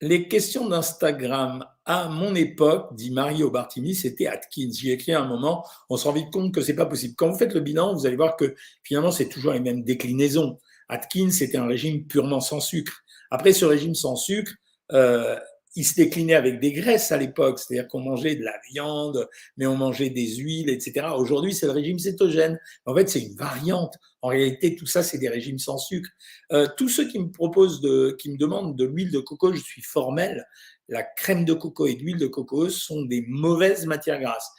les 0.00 0.28
questions 0.28 0.68
d'Instagram 0.68 1.64
à 1.84 2.08
mon 2.08 2.34
époque, 2.34 2.94
dit 2.94 3.10
Mario 3.10 3.50
Bartini, 3.50 3.94
c'était 3.94 4.26
Atkins. 4.26 4.70
J'y 4.72 4.90
ai 4.90 4.94
écrit 4.94 5.12
un 5.12 5.26
moment, 5.26 5.66
on 5.88 5.96
se 5.96 6.04
rend 6.06 6.12
vite 6.12 6.30
compte 6.30 6.54
que 6.54 6.60
c'est 6.60 6.76
pas 6.76 6.86
possible. 6.86 7.14
Quand 7.16 7.30
vous 7.30 7.38
faites 7.38 7.54
le 7.54 7.60
bilan, 7.60 7.94
vous 7.94 8.06
allez 8.06 8.16
voir 8.16 8.36
que 8.36 8.54
finalement, 8.84 9.10
c'est 9.10 9.28
toujours 9.28 9.52
les 9.52 9.60
mêmes 9.60 9.82
déclinaisons. 9.82 10.58
Atkins, 10.88 11.30
c'était 11.30 11.58
un 11.58 11.66
régime 11.66 12.06
purement 12.06 12.40
sans 12.40 12.60
sucre. 12.60 13.02
Après 13.30 13.52
ce 13.52 13.64
régime 13.64 13.94
sans 13.94 14.14
sucre, 14.14 14.52
euh, 14.92 15.36
il 15.74 15.84
se 15.84 15.94
déclinait 15.94 16.34
avec 16.34 16.60
des 16.60 16.72
graisses 16.72 17.12
à 17.12 17.16
l'époque, 17.16 17.58
c'est-à-dire 17.58 17.88
qu'on 17.88 18.00
mangeait 18.00 18.36
de 18.36 18.44
la 18.44 18.54
viande, 18.70 19.28
mais 19.56 19.66
on 19.66 19.76
mangeait 19.76 20.10
des 20.10 20.36
huiles, 20.36 20.68
etc. 20.68 21.06
Aujourd'hui, 21.16 21.54
c'est 21.54 21.66
le 21.66 21.72
régime 21.72 21.98
cétogène. 21.98 22.60
En 22.84 22.94
fait, 22.94 23.08
c'est 23.08 23.20
une 23.20 23.36
variante. 23.36 23.96
En 24.20 24.28
réalité, 24.28 24.76
tout 24.76 24.86
ça, 24.86 25.02
c'est 25.02 25.18
des 25.18 25.30
régimes 25.30 25.58
sans 25.58 25.78
sucre. 25.78 26.10
Euh, 26.52 26.68
tous 26.76 26.88
ceux 26.88 27.08
qui 27.08 27.18
me 27.18 27.30
proposent, 27.30 27.80
de, 27.80 28.14
qui 28.20 28.30
me 28.30 28.36
demandent 28.36 28.76
de 28.76 28.84
l'huile 28.84 29.10
de 29.10 29.20
coco, 29.20 29.52
je 29.52 29.62
suis 29.62 29.82
formel. 29.82 30.46
La 30.88 31.02
crème 31.02 31.44
de 31.44 31.54
coco 31.54 31.86
et 31.86 31.94
l'huile 31.94 32.18
de 32.18 32.26
coco 32.26 32.68
sont 32.68 33.02
des 33.02 33.24
mauvaises 33.26 33.86
matières 33.86 34.20
grasses. 34.20 34.50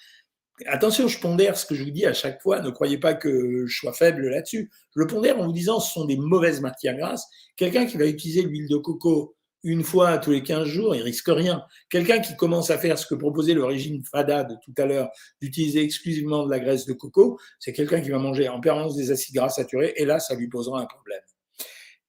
Attention, 0.65 1.07
je 1.07 1.19
pondère 1.19 1.57
ce 1.57 1.65
que 1.65 1.75
je 1.75 1.83
vous 1.83 1.91
dis 1.91 2.05
à 2.05 2.13
chaque 2.13 2.41
fois. 2.41 2.61
Ne 2.61 2.69
croyez 2.69 2.97
pas 2.97 3.13
que 3.13 3.65
je 3.67 3.75
sois 3.75 3.93
faible 3.93 4.29
là-dessus. 4.29 4.71
Je 4.95 4.99
le 4.99 5.07
pondère 5.07 5.39
en 5.39 5.45
vous 5.45 5.53
disant 5.53 5.79
ce 5.79 5.93
sont 5.93 6.05
des 6.05 6.17
mauvaises 6.17 6.61
matières 6.61 6.95
grasses. 6.95 7.27
Quelqu'un 7.55 7.85
qui 7.85 7.97
va 7.97 8.05
utiliser 8.05 8.43
l'huile 8.43 8.67
de 8.67 8.77
coco 8.77 9.35
une 9.63 9.83
fois 9.83 10.17
tous 10.17 10.31
les 10.31 10.43
15 10.43 10.65
jours, 10.67 10.95
il 10.95 11.01
risque 11.01 11.29
rien. 11.29 11.63
Quelqu'un 11.89 12.19
qui 12.19 12.35
commence 12.35 12.69
à 12.69 12.77
faire 12.77 12.97
ce 12.97 13.07
que 13.07 13.15
proposait 13.15 13.53
le 13.53 13.63
régime 13.63 14.03
FADA 14.03 14.43
de 14.43 14.55
tout 14.63 14.73
à 14.77 14.85
l'heure, 14.85 15.09
d'utiliser 15.41 15.81
exclusivement 15.81 16.45
de 16.45 16.51
la 16.51 16.59
graisse 16.59 16.85
de 16.85 16.93
coco, 16.93 17.39
c'est 17.59 17.73
quelqu'un 17.73 18.01
qui 18.01 18.09
va 18.09 18.19
manger 18.19 18.49
en 18.49 18.59
permanence 18.59 18.95
des 18.95 19.11
acides 19.11 19.35
gras 19.35 19.49
saturés, 19.49 19.93
et 19.95 20.05
là, 20.05 20.19
ça 20.19 20.35
lui 20.35 20.49
posera 20.49 20.81
un 20.81 20.85
problème. 20.85 21.21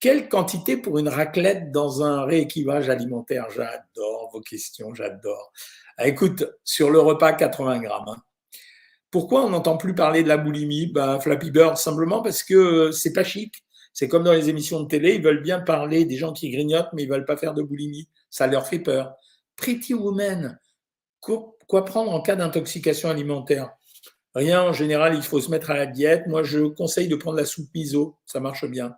Quelle 0.00 0.28
quantité 0.28 0.76
pour 0.76 0.98
une 0.98 1.08
raclette 1.08 1.70
dans 1.70 2.02
un 2.02 2.24
rééquilibrage 2.24 2.90
alimentaire? 2.90 3.46
J'adore 3.50 4.30
vos 4.32 4.40
questions, 4.40 4.92
j'adore. 4.92 5.52
Ah, 5.96 6.08
écoute, 6.08 6.44
sur 6.64 6.90
le 6.90 6.98
repas, 6.98 7.32
80 7.32 7.78
grammes. 7.80 8.08
Hein. 8.08 8.16
Pourquoi 9.10 9.46
on 9.46 9.50
n'entend 9.50 9.76
plus 9.76 9.94
parler 9.94 10.22
de 10.24 10.28
la 10.28 10.36
boulimie? 10.36 10.88
Bah, 10.88 11.20
Flappy 11.20 11.52
Bird, 11.52 11.76
simplement 11.76 12.20
parce 12.20 12.42
que 12.42 12.90
c'est 12.90 13.12
pas 13.12 13.24
chic 13.24 13.63
c'est 13.94 14.08
comme 14.08 14.24
dans 14.24 14.32
les 14.32 14.50
émissions 14.50 14.80
de 14.80 14.88
télé, 14.88 15.14
ils 15.14 15.22
veulent 15.22 15.42
bien 15.42 15.60
parler 15.60 16.04
des 16.04 16.16
gens 16.16 16.32
qui 16.32 16.50
grignotent, 16.50 16.90
mais 16.92 17.04
ils 17.04 17.08
veulent 17.08 17.24
pas 17.24 17.36
faire 17.36 17.54
de 17.54 17.62
boulimie. 17.62 18.08
Ça 18.28 18.46
leur 18.46 18.66
fait 18.66 18.80
peur. 18.80 19.14
Pretty 19.56 19.94
Woman, 19.94 20.58
quoi 21.20 21.84
prendre 21.84 22.12
en 22.12 22.20
cas 22.20 22.36
d'intoxication 22.36 23.08
alimentaire? 23.08 23.70
Rien, 24.34 24.62
en 24.62 24.72
général, 24.72 25.14
il 25.14 25.22
faut 25.22 25.40
se 25.40 25.48
mettre 25.50 25.70
à 25.70 25.74
la 25.74 25.86
diète. 25.86 26.26
Moi, 26.26 26.42
je 26.42 26.58
conseille 26.58 27.06
de 27.06 27.14
prendre 27.14 27.38
la 27.38 27.44
soupe 27.44 27.68
miso, 27.72 28.16
ça 28.26 28.40
marche 28.40 28.66
bien. 28.68 28.96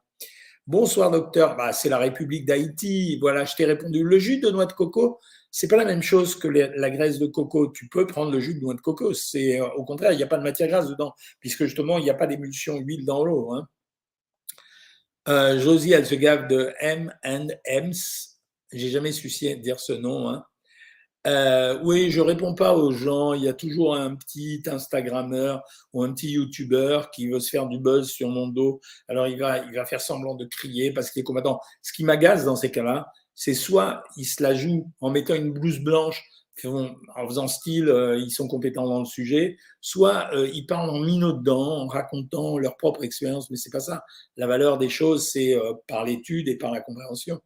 Bonsoir 0.66 1.10
docteur, 1.10 1.56
bah, 1.56 1.72
c'est 1.72 1.90
la 1.90 1.98
République 1.98 2.46
d'Haïti. 2.46 3.18
Voilà, 3.20 3.44
je 3.44 3.54
t'ai 3.54 3.66
répondu. 3.66 4.02
Le 4.02 4.18
jus 4.18 4.40
de 4.40 4.50
noix 4.50 4.64
de 4.64 4.72
coco, 4.72 5.20
c'est 5.50 5.68
pas 5.68 5.76
la 5.76 5.84
même 5.84 6.02
chose 6.02 6.36
que 6.36 6.48
la 6.48 6.90
graisse 6.90 7.18
de 7.18 7.26
coco. 7.26 7.70
Tu 7.70 7.88
peux 7.88 8.06
prendre 8.06 8.32
le 8.32 8.40
jus 8.40 8.54
de 8.54 8.60
noix 8.60 8.74
de 8.74 8.80
coco. 8.80 9.12
C'est 9.12 9.60
euh, 9.60 9.68
au 9.76 9.84
contraire, 9.84 10.12
il 10.12 10.16
n'y 10.16 10.22
a 10.22 10.26
pas 10.26 10.38
de 10.38 10.42
matière 10.42 10.68
grasse 10.68 10.88
dedans, 10.88 11.14
puisque 11.38 11.64
justement, 11.66 11.98
il 11.98 12.04
n'y 12.04 12.10
a 12.10 12.14
pas 12.14 12.26
d'émulsion 12.26 12.78
huile 12.78 13.04
dans 13.04 13.24
l'eau. 13.24 13.52
Hein. 13.52 13.68
Euh, 15.28 15.59
Josie, 15.59 15.92
elle 15.92 16.06
se 16.06 16.14
gave 16.14 16.47
de 16.47 16.73
M 16.78 17.12
and 17.25 17.49
M's. 17.64 18.38
J'ai 18.73 18.90
jamais 18.90 19.12
su 19.12 19.28
dire 19.56 19.80
ce 19.80 19.92
nom. 19.92 20.28
Hein. 20.28 20.45
Euh, 21.26 21.80
oui, 21.83 22.12
je 22.12 22.21
réponds 22.21 22.54
pas 22.54 22.76
aux 22.76 22.92
gens. 22.92 23.35
Il 23.35 23.42
y 23.42 23.49
a 23.49 23.52
toujours 23.52 23.97
un 23.97 24.14
petit 24.14 24.62
Instagrammeur 24.66 25.62
ou 25.92 26.04
un 26.04 26.12
petit 26.12 26.30
YouTuber 26.30 27.02
qui 27.12 27.28
veut 27.28 27.40
se 27.40 27.50
faire 27.50 27.66
du 27.66 27.80
buzz 27.80 28.09
sur 28.09 28.28
mon 28.28 28.47
dos. 28.47 28.80
Alors 29.09 29.26
il 29.26 29.38
va, 29.38 29.59
il 29.59 29.75
va 29.75 29.85
faire 29.85 30.00
semblant 30.00 30.37
de 30.37 30.45
crier 30.45 30.92
parce 30.92 31.11
qu'il 31.11 31.21
est 31.21 31.25
combattant. 31.25 31.61
Ce 31.83 31.92
qui 31.92 32.04
m'agace 32.04 32.45
dans 32.45 32.54
ces 32.54 32.71
cas-là, 32.71 33.11
c'est 33.35 33.54
soit 33.54 34.04
il 34.16 34.25
se 34.25 34.42
la 34.42 34.54
joue 34.54 34.92
en 35.00 35.11
mettant 35.11 35.35
une 35.35 35.52
blouse 35.52 35.80
blanche 35.80 36.25
en 36.64 37.28
faisant 37.28 37.48
style, 37.48 37.88
euh, 37.88 38.18
ils 38.18 38.30
sont 38.30 38.48
compétents 38.48 38.86
dans 38.86 39.00
le 39.00 39.04
sujet, 39.04 39.58
soit 39.80 40.30
euh, 40.34 40.48
ils 40.54 40.66
parlent 40.66 40.90
en 40.90 41.00
minaudant, 41.00 41.82
en 41.82 41.86
racontant 41.86 42.58
leur 42.58 42.76
propre 42.76 43.04
expérience, 43.04 43.50
mais 43.50 43.56
c'est 43.56 43.70
pas 43.70 43.80
ça. 43.80 44.04
La 44.36 44.46
valeur 44.46 44.78
des 44.78 44.88
choses, 44.88 45.28
c'est 45.28 45.54
euh, 45.54 45.75
par 45.86 46.04
l'étude 46.04 46.48
et 46.48 46.56
par 46.56 46.72
la 46.72 46.80
compréhension. 46.80 47.40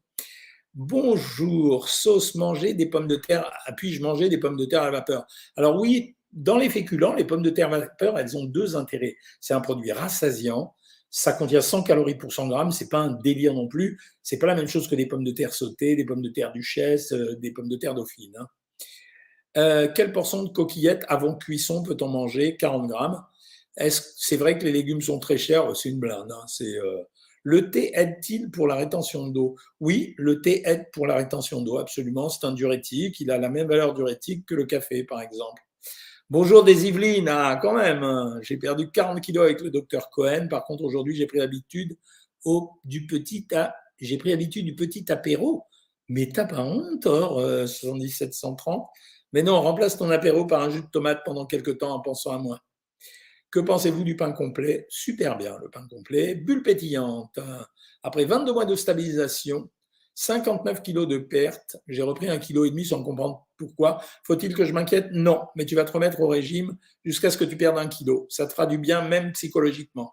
Bonjour, 0.75 1.89
sauce 1.89 2.37
manger 2.37 2.75
des 2.75 2.87
pommes 2.87 3.09
de 3.09 3.17
terre. 3.17 3.51
Puis-je 3.77 4.01
manger 4.01 4.29
des 4.29 4.39
pommes 4.39 4.57
de 4.57 4.65
terre 4.65 4.83
à 4.83 4.91
vapeur? 4.93 5.27
Alors 5.57 5.81
oui, 5.81 6.15
dans 6.33 6.57
les 6.57 6.71
féculents, 6.71 7.15
les 7.15 7.25
pommes 7.25 7.43
de 7.43 7.51
terre 7.51 7.71
vapeur, 7.71 8.17
elles 8.17 8.37
ont 8.37 8.45
deux 8.45 8.77
intérêts. 8.77 9.17
C'est 9.41 9.55
un 9.55 9.61
produit 9.61 9.91
rassasiant, 9.91 10.73
ça 11.11 11.33
contient 11.33 11.61
100 11.61 11.83
calories 11.83 12.15
pour 12.15 12.33
100 12.33 12.47
grammes, 12.47 12.71
c'est 12.71 12.89
pas 12.89 13.01
un 13.01 13.15
délire 13.15 13.55
non 13.55 13.67
plus. 13.67 14.01
C'est 14.23 14.39
pas 14.39 14.47
la 14.47 14.55
même 14.55 14.69
chose 14.69 14.87
que 14.87 14.95
des 14.95 15.07
pommes 15.07 15.25
de 15.25 15.33
terre 15.33 15.53
sautées, 15.53 15.97
des 15.97 16.05
pommes 16.05 16.23
de 16.23 16.29
terre 16.29 16.53
duchesse, 16.53 17.13
des 17.13 17.51
pommes 17.51 17.69
de 17.69 17.77
terre 17.77 17.97
dauphine. 17.97 18.37
Hein. 18.39 18.47
Euh, 19.57 19.89
quelle 19.95 20.13
portion 20.13 20.43
de 20.43 20.49
coquillettes 20.49 21.05
avant 21.09 21.35
cuisson 21.35 21.83
peut-on 21.83 22.09
manger? 22.09 22.57
40 22.57 22.89
grammes. 22.89 23.25
Est-ce 23.77 24.13
c'est 24.17 24.37
vrai 24.37 24.59
que 24.59 24.65
les 24.65 24.73
légumes 24.73 25.01
sont 25.01 25.19
très 25.19 25.39
chers? 25.39 25.75
C'est 25.77 25.89
une 25.89 25.99
blinde. 25.99 26.31
Hein. 26.31 26.47
Euh, 26.63 27.03
le 27.43 27.71
thé 27.71 27.93
aide-t-il 27.95 28.51
pour 28.51 28.67
la 28.67 28.77
rétention 28.77 29.27
d'eau? 29.29 29.57
Oui, 29.81 30.15
le 30.19 30.41
thé 30.41 30.63
aide 30.67 30.91
pour 30.93 31.07
la 31.07 31.17
rétention 31.17 31.63
d'eau, 31.63 31.79
absolument. 31.79 32.29
C'est 32.29 32.47
un 32.47 32.53
diurétique. 32.53 33.21
Il 33.21 33.31
a 33.31 33.39
la 33.39 33.49
même 33.49 33.69
valeur 33.69 33.95
diurétique 33.95 34.47
que 34.47 34.55
le 34.55 34.67
café, 34.67 35.05
par 35.05 35.21
exemple. 35.21 35.63
Bonjour 36.29 36.63
des 36.63 36.87
Yvelines, 36.87 37.29
ah, 37.29 37.59
quand 37.61 37.75
même, 37.75 38.05
hein. 38.05 38.39
j'ai 38.43 38.57
perdu 38.57 38.89
40 38.89 39.21
kilos 39.21 39.43
avec 39.43 39.61
le 39.63 39.71
docteur 39.71 40.11
Cohen. 40.11 40.47
Par 40.49 40.65
contre, 40.65 40.85
aujourd'hui, 40.85 41.17
j'ai 41.17 41.27
pris 41.27 41.39
l'habitude 41.39 41.97
du 42.85 43.07
petit 43.07 43.47
j'ai 44.01 44.17
pris 44.17 44.31
l'habitude 44.31 44.65
du 44.65 44.75
petit 44.75 45.11
apéro. 45.13 45.65
Mais 46.11 46.29
t'as 46.29 46.45
pas 46.45 46.63
honte, 46.63 47.07
or, 47.07 47.41
7730. 47.69 48.81
Euh, 48.83 48.85
Mais 49.33 49.45
non, 49.45 49.61
remplace 49.61 49.97
ton 49.97 50.11
apéro 50.11 50.45
par 50.45 50.61
un 50.61 50.69
jus 50.69 50.83
de 50.83 50.89
tomate 50.89 51.21
pendant 51.25 51.47
quelques 51.47 51.79
temps 51.79 51.95
en 51.95 52.01
pensant 52.01 52.33
à 52.33 52.39
moi. 52.39 52.59
Que 53.53 53.61
pensez-vous 53.61 54.03
du 54.03 54.17
pain 54.17 54.33
complet? 54.33 54.87
Super 54.89 55.39
bien, 55.39 55.57
le 55.63 55.71
pain 55.71 55.87
complet. 55.89 56.35
Bulle 56.35 56.65
pétillante. 56.65 57.39
Après 58.03 58.25
22 58.25 58.53
mois 58.53 58.65
de 58.65 58.75
stabilisation, 58.75 59.71
59 60.17 60.83
kilos 60.83 61.07
de 61.07 61.19
perte. 61.19 61.77
J'ai 61.87 62.03
repris 62.03 62.29
un 62.29 62.39
kilo 62.39 62.65
et 62.65 62.71
demi 62.71 62.85
sans 62.85 63.05
comprendre 63.05 63.47
pourquoi. 63.57 64.03
Faut-il 64.25 64.53
que 64.53 64.65
je 64.65 64.73
m'inquiète? 64.73 65.11
Non, 65.13 65.43
mais 65.55 65.65
tu 65.65 65.77
vas 65.77 65.85
te 65.85 65.93
remettre 65.93 66.21
au 66.21 66.27
régime 66.27 66.77
jusqu'à 67.05 67.31
ce 67.31 67.39
que 67.39 67.45
tu 67.45 67.57
perdes 67.57 67.79
un 67.79 67.87
kilo. 67.87 68.27
Ça 68.31 68.49
te 68.49 68.53
fera 68.53 68.67
du 68.67 68.79
bien 68.79 69.07
même 69.07 69.31
psychologiquement. 69.33 70.13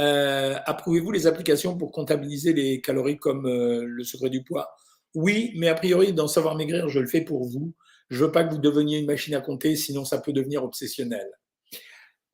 Euh, 0.00 0.58
approuvez-vous 0.66 1.12
les 1.12 1.26
applications 1.26 1.78
pour 1.78 1.92
comptabiliser 1.92 2.52
les 2.52 2.82
calories 2.82 3.18
comme 3.18 3.46
euh, 3.46 3.84
le 3.86 4.04
secret 4.04 4.28
du 4.28 4.42
poids? 4.42 4.74
Oui, 5.14 5.52
mais 5.56 5.68
a 5.68 5.74
priori, 5.74 6.12
dans 6.12 6.28
Savoir 6.28 6.54
Maigrir, 6.54 6.88
je 6.88 7.00
le 7.00 7.06
fais 7.06 7.20
pour 7.20 7.44
vous. 7.44 7.74
Je 8.10 8.24
veux 8.24 8.32
pas 8.32 8.44
que 8.44 8.52
vous 8.52 8.60
deveniez 8.60 8.98
une 8.98 9.06
machine 9.06 9.34
à 9.34 9.40
compter, 9.40 9.76
sinon 9.76 10.04
ça 10.04 10.18
peut 10.18 10.32
devenir 10.32 10.64
obsessionnel. 10.64 11.28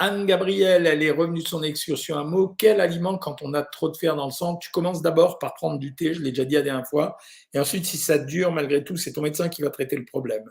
Anne-Gabrielle, 0.00 0.86
elle 0.86 1.02
est 1.02 1.10
revenue 1.10 1.42
de 1.42 1.48
son 1.48 1.64
excursion 1.64 2.16
à 2.16 2.24
mot. 2.24 2.54
Quel 2.56 2.80
aliment 2.80 3.18
quand 3.18 3.42
on 3.42 3.52
a 3.52 3.62
trop 3.62 3.88
de 3.88 3.96
fer 3.96 4.14
dans 4.14 4.26
le 4.26 4.30
sang 4.30 4.56
Tu 4.56 4.70
commences 4.70 5.02
d'abord 5.02 5.40
par 5.40 5.54
prendre 5.54 5.78
du 5.78 5.96
thé, 5.96 6.14
je 6.14 6.22
l'ai 6.22 6.30
déjà 6.30 6.44
dit 6.44 6.54
la 6.54 6.62
dernière 6.62 6.86
fois, 6.86 7.16
et 7.52 7.58
ensuite, 7.58 7.84
si 7.84 7.96
ça 7.96 8.16
dure, 8.18 8.52
malgré 8.52 8.84
tout, 8.84 8.96
c'est 8.96 9.12
ton 9.12 9.22
médecin 9.22 9.48
qui 9.48 9.62
va 9.62 9.70
traiter 9.70 9.96
le 9.96 10.04
problème. 10.04 10.44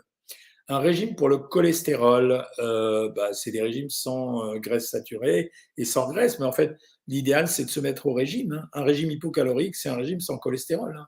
Un 0.70 0.80
régime 0.80 1.16
pour 1.16 1.30
le 1.30 1.38
cholestérol, 1.38 2.44
euh, 2.58 3.10
bah, 3.16 3.32
c'est 3.32 3.50
des 3.50 3.62
régimes 3.62 3.88
sans 3.88 4.44
euh, 4.44 4.58
graisse 4.58 4.90
saturée 4.90 5.50
et 5.78 5.86
sans 5.86 6.10
graisse, 6.10 6.38
mais 6.38 6.44
en 6.44 6.52
fait, 6.52 6.76
l'idéal, 7.06 7.48
c'est 7.48 7.64
de 7.64 7.70
se 7.70 7.80
mettre 7.80 8.04
au 8.04 8.12
régime. 8.12 8.52
Hein. 8.52 8.68
Un 8.74 8.84
régime 8.84 9.10
hypocalorique, 9.10 9.76
c'est 9.76 9.88
un 9.88 9.96
régime 9.96 10.20
sans 10.20 10.36
cholestérol. 10.36 10.94
Hein. 10.94 11.06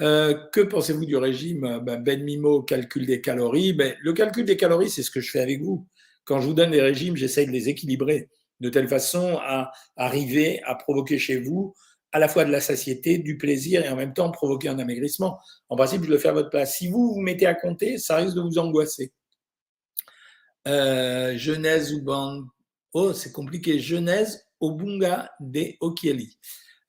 Euh, 0.00 0.34
que 0.52 0.60
pensez-vous 0.60 1.04
du 1.04 1.16
régime 1.16 1.80
bah, 1.84 1.96
Ben 1.96 2.22
Mimo, 2.22 2.62
calcul 2.62 3.06
des 3.06 3.20
calories? 3.20 3.72
Ben, 3.72 3.94
Le 4.00 4.12
calcul 4.12 4.44
des 4.44 4.56
calories, 4.56 4.90
c'est 4.90 5.02
ce 5.02 5.10
que 5.10 5.20
je 5.20 5.30
fais 5.30 5.40
avec 5.40 5.62
vous 5.62 5.86
quand 6.30 6.40
je 6.40 6.46
vous 6.46 6.54
donne 6.54 6.70
des 6.70 6.80
régimes, 6.80 7.16
j'essaye 7.16 7.46
de 7.46 7.50
les 7.50 7.68
équilibrer 7.68 8.28
de 8.60 8.68
telle 8.68 8.86
façon 8.86 9.38
à 9.42 9.72
arriver 9.96 10.62
à 10.62 10.76
provoquer 10.76 11.18
chez 11.18 11.40
vous 11.40 11.74
à 12.12 12.20
la 12.20 12.28
fois 12.28 12.44
de 12.44 12.52
la 12.52 12.60
satiété, 12.60 13.18
du 13.18 13.36
plaisir 13.36 13.84
et 13.84 13.88
en 13.88 13.96
même 13.96 14.14
temps 14.14 14.30
provoquer 14.30 14.68
un 14.68 14.78
amaigrissement. 14.78 15.40
En 15.68 15.74
principe, 15.74 16.04
je 16.04 16.10
le 16.10 16.18
fais 16.18 16.28
à 16.28 16.32
votre 16.32 16.48
place. 16.48 16.76
Si 16.76 16.88
vous 16.88 17.14
vous 17.14 17.20
mettez 17.20 17.46
à 17.46 17.54
compter, 17.54 17.98
ça 17.98 18.16
risque 18.16 18.36
de 18.36 18.42
vous 18.42 18.58
angoisser. 18.58 19.12
Euh, 20.68 21.36
Genèse 21.36 21.92
ou 21.94 22.02
Bang. 22.02 22.44
Oh, 22.92 23.12
c'est 23.12 23.32
compliqué. 23.32 23.80
Genèse 23.80 24.44
Bunga 24.60 25.32
de 25.40 25.72
Okieli. 25.80 26.38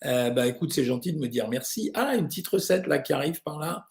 Euh, 0.05 0.29
bah, 0.31 0.47
écoute, 0.47 0.73
c'est 0.73 0.83
gentil 0.83 1.13
de 1.13 1.19
me 1.19 1.27
dire 1.27 1.47
merci. 1.47 1.91
Ah, 1.93 2.15
une 2.15 2.27
petite 2.27 2.47
recette 2.47 2.87
là 2.87 2.99
qui 2.99 3.13
arrive 3.13 3.41
par 3.43 3.59
là. 3.59 3.85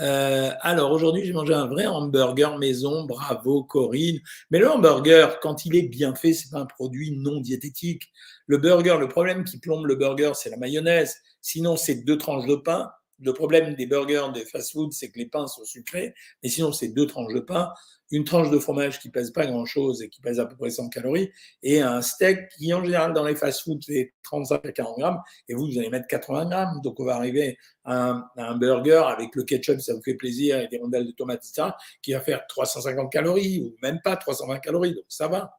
Euh, 0.00 0.50
alors 0.60 0.90
aujourd'hui, 0.90 1.24
j'ai 1.24 1.32
mangé 1.32 1.52
un 1.54 1.66
vrai 1.66 1.86
hamburger 1.86 2.58
maison. 2.58 3.04
Bravo 3.04 3.64
Corinne. 3.64 4.20
Mais 4.50 4.58
le 4.58 4.70
hamburger, 4.70 5.38
quand 5.40 5.66
il 5.66 5.76
est 5.76 5.82
bien 5.82 6.14
fait, 6.14 6.32
c'est 6.32 6.50
pas 6.50 6.58
un 6.58 6.66
produit 6.66 7.12
non 7.16 7.40
diététique. 7.40 8.10
Le 8.46 8.58
burger, 8.58 8.96
le 8.98 9.08
problème 9.08 9.44
qui 9.44 9.58
plombe 9.58 9.86
le 9.86 9.96
burger, 9.96 10.32
c'est 10.34 10.50
la 10.50 10.56
mayonnaise. 10.56 11.16
Sinon, 11.40 11.76
c'est 11.76 12.04
deux 12.04 12.18
tranches 12.18 12.46
de 12.46 12.56
pain. 12.56 12.90
Le 13.22 13.32
problème 13.32 13.74
des 13.74 13.86
burgers 13.86 14.28
de 14.34 14.40
fast-food, 14.40 14.92
c'est 14.92 15.10
que 15.10 15.18
les 15.18 15.26
pains 15.26 15.46
sont 15.46 15.64
sucrés. 15.64 16.14
Mais 16.42 16.48
sinon, 16.48 16.72
c'est 16.72 16.88
deux 16.88 17.06
tranches 17.06 17.32
de 17.32 17.40
pain 17.40 17.72
une 18.12 18.24
tranche 18.24 18.50
de 18.50 18.58
fromage 18.58 19.00
qui 19.00 19.08
pèse 19.08 19.30
pas 19.30 19.46
grand-chose 19.46 20.02
et 20.02 20.08
qui 20.10 20.20
pèse 20.20 20.38
à 20.38 20.44
peu 20.44 20.54
près 20.54 20.70
100 20.70 20.90
calories, 20.90 21.32
et 21.62 21.80
un 21.80 22.02
steak 22.02 22.50
qui, 22.50 22.72
en 22.72 22.84
général, 22.84 23.14
dans 23.14 23.24
les 23.24 23.34
fast-foods, 23.34 23.80
fait 23.84 24.12
35 24.22 24.66
à 24.66 24.72
40 24.72 24.98
grammes, 24.98 25.20
et 25.48 25.54
vous, 25.54 25.66
vous 25.66 25.78
allez 25.78 25.88
mettre 25.88 26.06
80 26.08 26.46
grammes. 26.46 26.80
Donc, 26.84 27.00
on 27.00 27.06
va 27.06 27.16
arriver 27.16 27.56
à 27.84 28.22
un, 28.36 28.56
burger 28.58 29.02
avec 29.06 29.34
le 29.34 29.44
ketchup, 29.44 29.80
ça 29.80 29.94
vous 29.94 30.02
fait 30.02 30.14
plaisir, 30.14 30.60
et 30.60 30.68
des 30.68 30.78
rondelles 30.78 31.06
de 31.06 31.12
tomates, 31.12 31.42
etc., 31.44 31.70
qui 32.02 32.12
va 32.12 32.20
faire 32.20 32.46
350 32.46 33.10
calories, 33.10 33.62
ou 33.62 33.74
même 33.82 34.00
pas 34.04 34.16
320 34.16 34.58
calories, 34.58 34.94
donc 34.94 35.04
ça 35.08 35.28
va. 35.28 35.58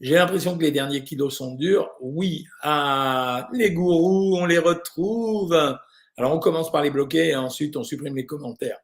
J'ai 0.00 0.16
l'impression 0.16 0.58
que 0.58 0.62
les 0.62 0.72
derniers 0.72 1.04
kilos 1.04 1.36
sont 1.36 1.54
durs. 1.54 1.88
Oui, 2.00 2.44
ah, 2.62 3.48
les 3.52 3.70
gourous, 3.70 4.36
on 4.36 4.44
les 4.44 4.58
retrouve. 4.58 5.56
Alors, 6.16 6.32
on 6.32 6.38
commence 6.38 6.70
par 6.70 6.82
les 6.82 6.90
bloquer 6.90 7.28
et 7.28 7.36
ensuite 7.36 7.76
on 7.76 7.82
supprime 7.82 8.16
les 8.16 8.26
commentaires 8.26 8.78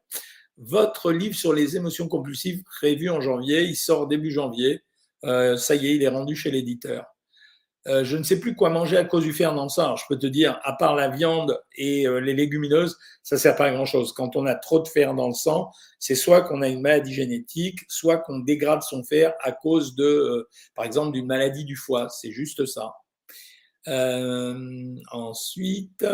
votre 0.61 1.11
livre 1.11 1.35
sur 1.35 1.53
les 1.53 1.75
émotions 1.75 2.07
compulsives 2.07 2.63
prévu 2.63 3.09
en 3.09 3.19
janvier. 3.19 3.63
Il 3.63 3.75
sort 3.75 4.07
début 4.07 4.31
janvier. 4.31 4.83
Euh, 5.25 5.57
ça 5.57 5.75
y 5.75 5.87
est, 5.87 5.95
il 5.95 6.03
est 6.03 6.07
rendu 6.07 6.35
chez 6.35 6.51
l'éditeur. 6.51 7.05
Euh, 7.87 8.03
je 8.03 8.15
ne 8.15 8.21
sais 8.21 8.39
plus 8.39 8.55
quoi 8.55 8.69
manger 8.69 8.95
à 8.97 9.03
cause 9.03 9.23
du 9.23 9.33
fer 9.33 9.55
dans 9.55 9.63
le 9.63 9.69
sang. 9.69 9.95
je 9.95 10.03
peux 10.07 10.19
te 10.19 10.27
dire, 10.27 10.59
à 10.63 10.73
part 10.73 10.95
la 10.95 11.09
viande 11.09 11.59
et 11.75 12.05
euh, 12.05 12.19
les 12.19 12.35
légumineuses, 12.35 12.95
ça 13.23 13.39
sert 13.39 13.55
pas 13.55 13.65
à 13.65 13.71
grand 13.71 13.87
chose. 13.87 14.13
Quand 14.13 14.35
on 14.35 14.45
a 14.45 14.53
trop 14.53 14.79
de 14.79 14.87
fer 14.87 15.15
dans 15.15 15.27
le 15.27 15.33
sang, 15.33 15.71
c'est 15.97 16.13
soit 16.13 16.41
qu'on 16.41 16.61
a 16.61 16.67
une 16.67 16.81
maladie 16.81 17.13
génétique, 17.13 17.79
soit 17.87 18.19
qu'on 18.19 18.37
dégrade 18.37 18.83
son 18.83 19.03
fer 19.03 19.33
à 19.41 19.51
cause 19.51 19.95
de, 19.95 20.47
par 20.75 20.85
exemple, 20.85 21.13
d'une 21.13 21.25
maladie 21.25 21.65
du 21.65 21.75
foie. 21.75 22.07
C'est 22.09 22.31
juste 22.31 22.67
ça. 22.67 22.93
ensuite, 25.11 26.05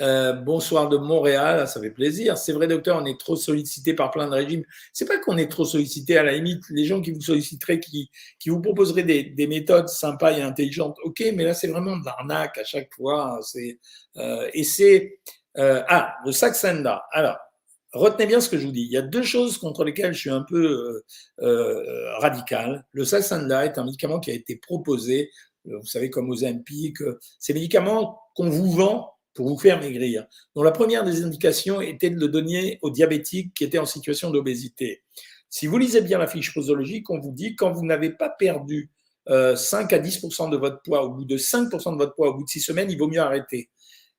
euh, 0.00 0.32
bonsoir 0.32 0.88
de 0.88 0.96
Montréal, 0.96 1.68
ça 1.68 1.80
fait 1.80 1.90
plaisir. 1.90 2.38
C'est 2.38 2.52
vrai, 2.52 2.66
docteur, 2.66 3.00
on 3.02 3.04
est 3.04 3.20
trop 3.20 3.36
sollicité 3.36 3.92
par 3.92 4.10
plein 4.10 4.26
de 4.26 4.32
régimes. 4.32 4.64
C'est 4.92 5.04
pas 5.04 5.18
qu'on 5.18 5.36
est 5.36 5.50
trop 5.50 5.64
sollicité, 5.64 6.16
à 6.16 6.22
la 6.22 6.32
limite, 6.32 6.62
les 6.70 6.86
gens 6.86 7.02
qui 7.02 7.10
vous 7.12 7.20
solliciteraient, 7.20 7.80
qui, 7.80 8.10
qui 8.38 8.48
vous 8.48 8.60
proposeraient 8.62 9.02
des, 9.02 9.46
méthodes 9.46 9.88
sympas 9.88 10.32
et 10.32 10.42
intelligentes, 10.42 10.96
ok, 11.04 11.22
mais 11.34 11.44
là, 11.44 11.54
c'est 11.54 11.66
vraiment 11.66 11.96
de 11.98 12.04
l'arnaque 12.04 12.56
à 12.56 12.64
chaque 12.64 12.94
fois. 12.94 13.40
C'est, 13.42 13.78
euh, 14.16 14.48
et 14.54 14.64
c'est. 14.64 15.18
Euh, 15.58 15.82
ah, 15.88 16.14
le 16.24 16.32
Saxenda. 16.32 17.04
Alors, 17.12 17.36
retenez 17.92 18.26
bien 18.26 18.40
ce 18.40 18.48
que 18.48 18.56
je 18.56 18.66
vous 18.66 18.72
dis. 18.72 18.82
Il 18.82 18.92
y 18.92 18.96
a 18.96 19.02
deux 19.02 19.22
choses 19.22 19.58
contre 19.58 19.84
lesquelles 19.84 20.14
je 20.14 20.20
suis 20.20 20.30
un 20.30 20.42
peu 20.48 21.02
radical. 22.20 22.86
Le 22.92 23.04
Saxenda 23.04 23.66
est 23.66 23.76
un 23.76 23.84
médicament 23.84 24.20
qui 24.20 24.30
a 24.30 24.34
été 24.34 24.56
proposé, 24.56 25.30
vous 25.64 25.86
savez, 25.86 26.08
comme 26.08 26.30
aux 26.30 26.34
Ozempic. 26.34 26.98
Ces 27.40 27.52
médicaments 27.52 28.20
qu'on 28.36 28.48
vous 28.48 28.70
vend 28.70 29.12
pour 29.34 29.48
vous 29.48 29.58
faire 29.58 29.80
maigrir, 29.80 30.26
dont 30.54 30.62
la 30.62 30.72
première 30.72 31.04
des 31.04 31.22
indications 31.22 31.80
était 31.80 32.10
de 32.10 32.18
le 32.18 32.28
donner 32.28 32.78
aux 32.82 32.90
diabétiques 32.90 33.54
qui 33.54 33.64
étaient 33.64 33.78
en 33.78 33.86
situation 33.86 34.30
d'obésité. 34.30 35.02
Si 35.48 35.66
vous 35.66 35.78
lisez 35.78 36.00
bien 36.00 36.18
la 36.18 36.26
fiche 36.26 36.54
posologique, 36.54 37.10
on 37.10 37.20
vous 37.20 37.32
dit 37.32 37.56
quand 37.56 37.72
vous 37.72 37.84
n'avez 37.84 38.10
pas 38.10 38.28
perdu 38.28 38.90
5 39.26 39.32
euh, 39.32 39.96
à 39.96 39.98
10% 39.98 40.50
de 40.50 40.56
votre 40.56 40.82
poids 40.82 41.04
au 41.04 41.10
bout 41.10 41.24
de 41.24 41.36
5% 41.36 41.92
de 41.92 41.96
votre 41.96 42.14
poids 42.14 42.30
au 42.30 42.34
bout 42.34 42.44
de 42.44 42.48
6 42.48 42.60
semaines, 42.60 42.90
il 42.90 42.98
vaut 42.98 43.08
mieux 43.08 43.20
arrêter. 43.20 43.70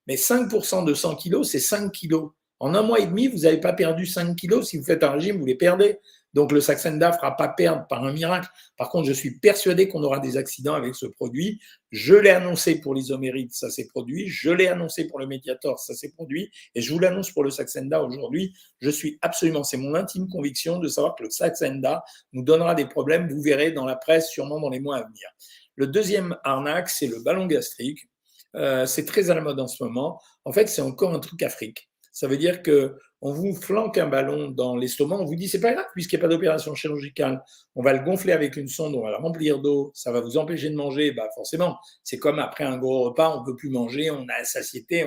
Mais 0.08 0.16
5% 0.16 0.86
de 0.86 0.94
100 0.94 1.16
kilos, 1.16 1.50
c'est 1.50 1.60
5 1.60 1.92
kilos. 1.92 2.32
En 2.60 2.76
un 2.76 2.82
mois 2.82 3.00
et 3.00 3.08
demi, 3.08 3.28
vous 3.28 3.40
n'avez 3.40 3.60
pas 3.60 3.74
perdu 3.74 4.06
5 4.06 4.36
kilos. 4.36 4.70
Si 4.70 4.78
vous 4.78 4.84
faites 4.84 5.04
un 5.04 5.12
régime, 5.12 5.40
vous 5.40 5.46
les 5.46 5.56
perdez. 5.56 6.00
Donc 6.34 6.52
le 6.52 6.62
Saxenda 6.62 7.10
ne 7.10 7.14
fera 7.14 7.36
pas 7.36 7.50
perdre 7.50 7.86
par 7.88 8.04
un 8.04 8.14
miracle. 8.14 8.48
Par 8.78 8.90
contre, 8.90 9.08
je 9.08 9.14
suis 9.14 9.40
persuadé 9.40 9.88
qu'on 9.88 10.04
aura 10.04 10.20
des 10.20 10.38
accidents 10.38 10.74
avec 10.74 10.96
ce 10.96 11.06
produit. 11.06 11.60
Je 11.92 12.16
l'ai 12.16 12.30
annoncé 12.30 12.80
pour 12.80 12.96
l'isomérite, 12.96 13.54
ça 13.54 13.70
s'est 13.70 13.88
produit. 13.88 14.28
Je 14.28 14.50
l'ai 14.50 14.68
annoncé 14.68 15.08
pour 15.08 15.20
le 15.20 15.28
Mediator, 15.28 15.80
ça 15.80 15.94
s'est 15.94 16.12
produit. 16.12 16.50
Et 16.76 16.82
je 16.82 16.94
vous 16.94 17.00
l'annonce 17.00 17.32
pour 17.32 17.44
le 17.44 17.50
Saxenda 17.50 18.02
aujourd'hui. 18.02 18.54
Je 18.80 18.90
suis 18.90 19.18
absolument, 19.22 19.64
c'est 19.64 19.78
mon 19.78 19.96
intime 19.96 20.30
conviction 20.30 20.80
de 20.80 20.88
savoir 20.88 21.16
que 21.16 21.24
le 21.24 21.30
Saxenda 21.30 22.04
nous 22.34 22.44
donnera 22.44 22.76
des 22.76 22.86
problèmes. 22.86 23.28
Vous 23.28 23.42
verrez 23.42 23.72
dans 23.72 23.86
la 23.86 23.96
presse 23.96 24.30
sûrement 24.30 24.60
dans 24.60 24.70
les 24.70 24.80
mois 24.80 24.98
à 24.98 25.04
venir. 25.04 25.28
Le 25.76 25.88
deuxième 25.88 26.38
arnaque, 26.44 26.90
c'est 26.90 27.08
le 27.08 27.22
ballon 27.22 27.46
gastrique. 27.46 28.08
Euh, 28.56 28.86
c'est 28.86 29.06
très 29.06 29.30
à 29.30 29.36
la 29.36 29.42
mode 29.42 29.60
en 29.60 29.68
ce 29.68 29.84
moment. 29.84 30.22
En 30.46 30.52
fait, 30.52 30.68
c'est 30.68 30.82
encore 30.82 31.14
un 31.14 31.20
truc 31.20 31.42
Afrique. 31.44 31.91
Ça 32.12 32.28
veut 32.28 32.38
dire 32.38 32.62
que 32.62 32.96
on 33.22 33.34
vous 33.34 33.54
flanque 33.54 34.00
un 34.00 34.08
ballon 34.08 34.50
dans 34.50 34.76
l'estomac, 34.76 35.18
on 35.18 35.26
vous 35.26 35.36
dit 35.36 35.48
c'est 35.48 35.60
pas 35.60 35.74
grave 35.74 35.86
puisqu'il 35.94 36.16
n'y 36.16 36.22
a 36.22 36.28
pas 36.28 36.34
d'opération 36.34 36.74
chirurgicale, 36.74 37.44
on 37.76 37.84
va 37.84 37.94
le 37.94 38.04
gonfler 38.04 38.34
avec 38.34 38.58
une 38.58 38.68
sonde, 38.68 38.96
on 38.96 39.04
va 39.04 39.12
le 39.12 39.18
remplir 39.18 39.60
d'eau, 39.60 39.92
ça 39.94 40.12
va 40.12 40.22
vous 40.22 40.38
empêcher 40.38 40.72
de 40.72 40.76
manger, 40.76 41.12
bah 41.12 41.30
forcément, 41.36 41.78
c'est 42.04 42.18
comme 42.18 42.40
après 42.40 42.64
un 42.64 42.78
gros 42.78 43.04
repas, 43.04 43.38
on 43.38 43.44
peut 43.44 43.56
plus 43.56 43.70
manger, 43.70 44.10
on 44.10 44.26
a 44.28 44.44
satiété, 44.44 45.06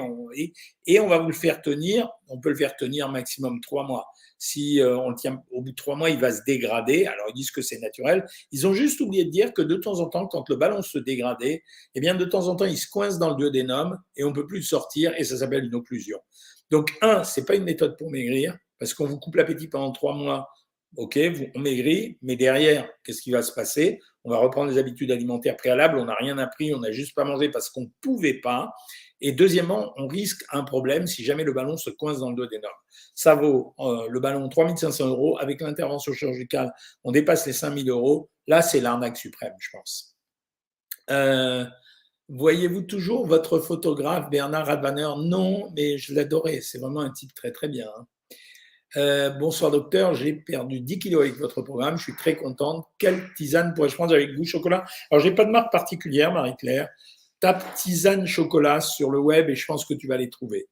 et, 0.87 1.01
on 1.01 1.09
va 1.09 1.19
vous 1.19 1.29
le 1.29 1.35
faire 1.35 1.61
tenir, 1.61 2.09
on 2.29 2.39
peut 2.39 2.51
le 2.51 2.55
faire 2.55 2.77
tenir 2.77 3.09
maximum 3.09 3.61
trois 3.61 3.85
mois. 3.85 4.07
Si 4.39 4.81
euh, 4.81 4.99
on 4.99 5.11
le 5.11 5.17
tient 5.17 5.43
au 5.53 5.63
bout 5.63 5.71
de 5.71 5.75
trois 5.75 5.97
mois, 5.97 6.11
il 6.11 6.19
va 6.19 6.31
se 6.31 6.43
dégrader. 6.47 7.07
Alors 7.07 7.27
ils 7.31 7.35
disent 7.35 7.51
que 7.51 7.63
c'est 7.63 7.79
naturel. 7.79 8.27
Ils 8.53 8.67
ont 8.67 8.75
juste 8.75 9.01
oublié 9.01 9.25
de 9.25 9.31
dire 9.31 9.55
que 9.55 9.63
de 9.63 9.77
temps 9.77 10.01
en 10.01 10.09
temps, 10.09 10.27
quand 10.27 10.49
le 10.51 10.57
ballon 10.57 10.83
se 10.83 10.99
dégradait, 10.99 11.63
eh 11.95 12.01
bien 12.01 12.15
de 12.15 12.25
temps 12.27 12.49
en 12.49 12.57
temps, 12.57 12.67
il 12.67 12.77
se 12.77 12.89
coince 12.89 13.19
dans 13.19 13.31
le 13.31 13.37
duodénum 13.37 13.99
et 14.17 14.25
on 14.25 14.35
peut 14.35 14.47
plus 14.47 14.59
le 14.59 14.65
sortir 14.65 15.15
et 15.17 15.25
ça 15.25 15.39
s'appelle 15.39 15.65
une 15.65 15.75
occlusion. 15.75 16.19
Donc, 16.71 16.93
un, 17.03 17.25
c'est 17.25 17.45
pas 17.45 17.55
une 17.55 17.65
méthode 17.65 17.97
pour 17.97 18.11
maigrir, 18.11 18.57
parce 18.79 18.95
qu'on 18.95 19.07
vous 19.07 19.19
coupe 19.19 19.37
l'appétit 19.37 19.69
pendant 19.69 19.93
trois 19.93 20.15
mois. 20.15 20.49
Ok, 20.97 21.19
on 21.57 21.59
maigrit, 21.59 22.19
mais 22.23 22.37
derrière, 22.37 22.89
qu'est-ce 23.03 23.21
qui 23.21 23.33
va 23.33 23.43
se 23.43 23.53
passer? 23.53 24.01
On 24.23 24.31
va 24.31 24.39
reprendre 24.39 24.71
les 24.71 24.79
habitudes 24.79 25.11
alimentaires 25.11 25.57
préalables, 25.57 25.99
on 25.99 26.05
n'a 26.05 26.15
rien 26.15 26.39
appris, 26.39 26.73
on 26.73 26.79
n'a 26.79 26.93
juste 26.93 27.17
pas 27.17 27.25
mangé 27.25 27.49
parce 27.49 27.69
qu'on 27.69 27.83
ne 27.83 27.89
pouvait 28.01 28.41
pas. 28.41 28.73
Et 29.21 29.33
deuxièmement, 29.33 29.93
on 29.97 30.07
risque 30.07 30.45
un 30.53 30.63
problème 30.63 31.07
si 31.07 31.25
jamais 31.25 31.43
le 31.43 31.53
ballon 31.53 31.77
se 31.77 31.91
coince 31.91 32.19
dans 32.21 32.31
le 32.31 32.37
dos 32.37 32.47
des 32.47 32.61
normes. 32.61 32.75
Ça 33.15 33.35
vaut 33.35 33.75
euh, 33.81 34.07
le 34.09 34.21
ballon 34.21 34.49
3500 34.49 35.09
euros. 35.09 35.39
Avec 35.41 35.61
l'intervention 35.61 36.13
chirurgicale, 36.13 36.73
on 37.03 37.11
dépasse 37.11 37.47
les 37.47 37.53
5000 37.53 37.91
euros. 37.91 38.31
Là, 38.47 38.63
c'est 38.63 38.81
l'arnaque 38.81 39.17
suprême, 39.17 39.55
je 39.59 39.71
pense. 39.73 40.17
Euh, 41.11 41.65
Voyez-vous 42.31 42.83
toujours 42.83 43.27
votre 43.27 43.59
photographe 43.59 44.31
Bernard 44.31 44.67
Radvaner 44.67 45.11
Non, 45.19 45.71
mais 45.77 45.99
je 45.99 46.15
l'adorais. 46.15 46.61
C'est 46.63 46.79
vraiment 46.79 47.01
un 47.01 47.11
type 47.11 47.35
très 47.35 47.53
très 47.53 47.69
bien. 47.69 47.87
Hein. 47.99 48.07
Euh, 48.97 49.31
bonsoir 49.31 49.71
docteur, 49.71 50.15
j'ai 50.15 50.33
perdu 50.33 50.81
10 50.81 50.99
kilos 51.01 51.23
avec 51.23 51.37
votre 51.37 51.61
programme. 51.61 51.99
Je 51.99 52.05
suis 52.05 52.17
très 52.17 52.37
contente. 52.37 52.87
Quelle 52.99 53.35
tisane 53.35 53.75
pourrais-je 53.75 53.95
prendre 53.95 54.15
avec 54.15 54.31
vous? 54.37 54.45
Chocolat? 54.45 54.85
Alors, 55.11 55.23
j'ai 55.23 55.33
pas 55.33 55.45
de 55.45 55.51
marque 55.51 55.71
particulière, 55.71 56.33
Marie-Claire. 56.33 56.89
Tape 57.41 57.75
tisane 57.75 58.27
chocolat 58.27 58.81
sur 58.81 59.11
le 59.11 59.19
web 59.19 59.51
et 59.51 59.55
je 59.55 59.67
pense 59.67 59.85
que 59.85 59.93
tu 59.93 60.07
vas 60.07 60.17
les 60.17 60.31
trouver. 60.31 60.69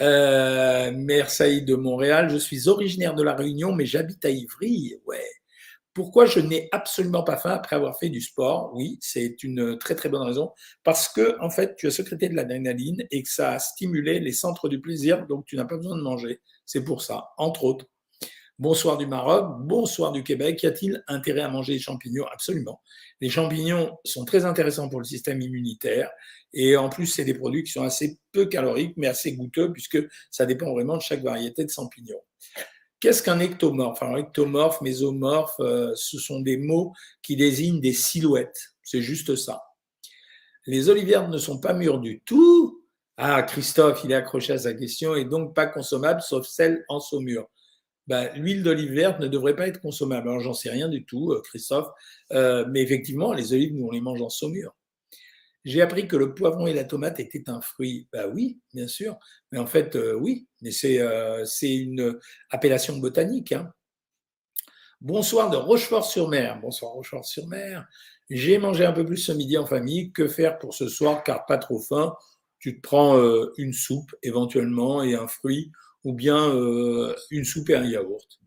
Euh, 0.00 0.90
Mère 0.90 1.28
de 1.28 1.74
Montréal, 1.76 2.30
je 2.30 2.38
suis 2.38 2.66
originaire 2.68 3.14
de 3.14 3.22
La 3.22 3.34
Réunion, 3.34 3.72
mais 3.72 3.86
j'habite 3.86 4.24
à 4.24 4.30
Ivry. 4.30 4.96
Ouais. 5.06 5.30
Pourquoi 5.94 6.24
je 6.24 6.40
n'ai 6.40 6.68
absolument 6.72 7.22
pas 7.22 7.36
faim 7.36 7.50
après 7.50 7.76
avoir 7.76 7.98
fait 7.98 8.08
du 8.08 8.20
sport? 8.20 8.72
Oui, 8.74 8.98
c'est 9.00 9.42
une 9.42 9.78
très 9.78 9.94
très 9.94 10.08
bonne 10.08 10.22
raison. 10.22 10.52
Parce 10.84 11.08
que, 11.08 11.36
en 11.40 11.50
fait, 11.50 11.76
tu 11.76 11.86
as 11.86 11.90
sécrété 11.90 12.28
de 12.28 12.34
l'adrénaline 12.34 13.04
et 13.10 13.22
que 13.22 13.28
ça 13.28 13.52
a 13.52 13.58
stimulé 13.58 14.18
les 14.18 14.32
centres 14.32 14.68
du 14.68 14.80
plaisir, 14.80 15.26
donc 15.26 15.44
tu 15.44 15.56
n'as 15.56 15.66
pas 15.66 15.76
besoin 15.76 15.96
de 15.96 16.02
manger. 16.02 16.40
C'est 16.64 16.84
pour 16.84 17.02
ça, 17.02 17.28
entre 17.36 17.64
autres. 17.64 17.86
Bonsoir 18.58 18.96
du 18.96 19.06
Maroc, 19.06 19.66
bonsoir 19.66 20.12
du 20.12 20.22
Québec. 20.22 20.62
Y 20.62 20.66
a-t-il 20.66 21.02
intérêt 21.08 21.40
à 21.40 21.48
manger 21.48 21.72
des 21.72 21.78
champignons? 21.80 22.26
Absolument. 22.32 22.80
Les 23.20 23.28
champignons 23.28 23.98
sont 24.04 24.24
très 24.24 24.44
intéressants 24.44 24.88
pour 24.88 25.00
le 25.00 25.04
système 25.04 25.40
immunitaire 25.40 26.10
et 26.52 26.76
en 26.76 26.88
plus, 26.88 27.06
c'est 27.06 27.24
des 27.24 27.34
produits 27.34 27.64
qui 27.64 27.72
sont 27.72 27.82
assez 27.82 28.20
peu 28.30 28.46
caloriques 28.46 28.94
mais 28.96 29.08
assez 29.08 29.32
goûteux 29.32 29.72
puisque 29.72 29.98
ça 30.30 30.46
dépend 30.46 30.70
vraiment 30.72 30.96
de 30.96 31.02
chaque 31.02 31.22
variété 31.22 31.64
de 31.64 31.70
champignons. 31.70 32.22
Qu'est-ce 33.02 33.20
qu'un 33.20 33.40
ectomorphe? 33.40 34.00
Alors, 34.00 34.18
ectomorphe, 34.18 34.80
mésomorphe, 34.80 35.56
euh, 35.58 35.92
ce 35.96 36.20
sont 36.20 36.38
des 36.38 36.56
mots 36.56 36.92
qui 37.20 37.34
désignent 37.34 37.80
des 37.80 37.92
silhouettes. 37.92 38.76
C'est 38.84 39.02
juste 39.02 39.34
ça. 39.34 39.60
Les 40.66 40.88
olives 40.88 41.28
ne 41.28 41.36
sont 41.36 41.58
pas 41.58 41.72
mûres 41.72 41.98
du 41.98 42.20
tout. 42.20 42.80
Ah, 43.16 43.42
Christophe, 43.42 44.02
il 44.04 44.12
est 44.12 44.14
accroché 44.14 44.52
à 44.52 44.58
sa 44.58 44.72
question 44.72 45.16
et 45.16 45.24
donc 45.24 45.52
pas 45.52 45.66
consommable 45.66 46.20
sauf 46.22 46.46
celle 46.46 46.84
en 46.88 47.00
saumure. 47.00 47.48
Ben, 48.06 48.30
l'huile 48.36 48.62
d'olive 48.62 48.92
verte 48.92 49.18
ne 49.18 49.26
devrait 49.26 49.56
pas 49.56 49.66
être 49.66 49.80
consommable. 49.80 50.28
Alors, 50.28 50.40
j'en 50.40 50.54
sais 50.54 50.70
rien 50.70 50.88
du 50.88 51.04
tout, 51.04 51.32
euh, 51.32 51.40
Christophe, 51.42 51.88
euh, 52.30 52.64
mais 52.70 52.82
effectivement, 52.82 53.32
les 53.32 53.52
olives, 53.52 53.74
nous, 53.74 53.88
on 53.88 53.90
les 53.90 54.00
mange 54.00 54.22
en 54.22 54.28
saumure. 54.28 54.76
J'ai 55.64 55.80
appris 55.80 56.08
que 56.08 56.16
le 56.16 56.34
poivron 56.34 56.66
et 56.66 56.72
la 56.72 56.84
tomate 56.84 57.20
étaient 57.20 57.48
un 57.48 57.60
fruit. 57.60 58.08
Bah 58.12 58.26
oui, 58.26 58.60
bien 58.74 58.88
sûr. 58.88 59.18
Mais 59.52 59.58
en 59.58 59.66
fait, 59.66 59.94
euh, 59.94 60.14
oui, 60.14 60.48
mais 60.60 60.72
c'est 60.72 61.00
euh, 61.00 61.44
une 61.62 62.18
appellation 62.50 62.96
botanique. 62.96 63.52
Hein. 63.52 63.72
Bonsoir 65.00 65.50
de 65.50 65.56
Rochefort-sur-Mer. 65.56 66.60
Bonsoir 66.60 66.92
Rochefort-sur-Mer. 66.92 67.86
J'ai 68.28 68.58
mangé 68.58 68.84
un 68.84 68.92
peu 68.92 69.06
plus 69.06 69.18
ce 69.18 69.32
midi 69.32 69.56
en 69.56 69.66
famille. 69.66 70.12
Que 70.12 70.26
faire 70.26 70.58
pour 70.58 70.74
ce 70.74 70.88
soir? 70.88 71.22
Car 71.22 71.46
pas 71.46 71.58
trop 71.58 71.80
faim 71.80 72.16
Tu 72.58 72.76
te 72.76 72.80
prends 72.80 73.16
euh, 73.18 73.52
une 73.56 73.72
soupe 73.72 74.14
éventuellement 74.22 75.02
et 75.04 75.14
un 75.14 75.28
fruit 75.28 75.70
ou 76.04 76.12
bien 76.12 76.52
une 77.30 77.44
soupe 77.44 77.70
et 77.70 77.76
un 77.76 77.84
yaourt. 77.84 78.41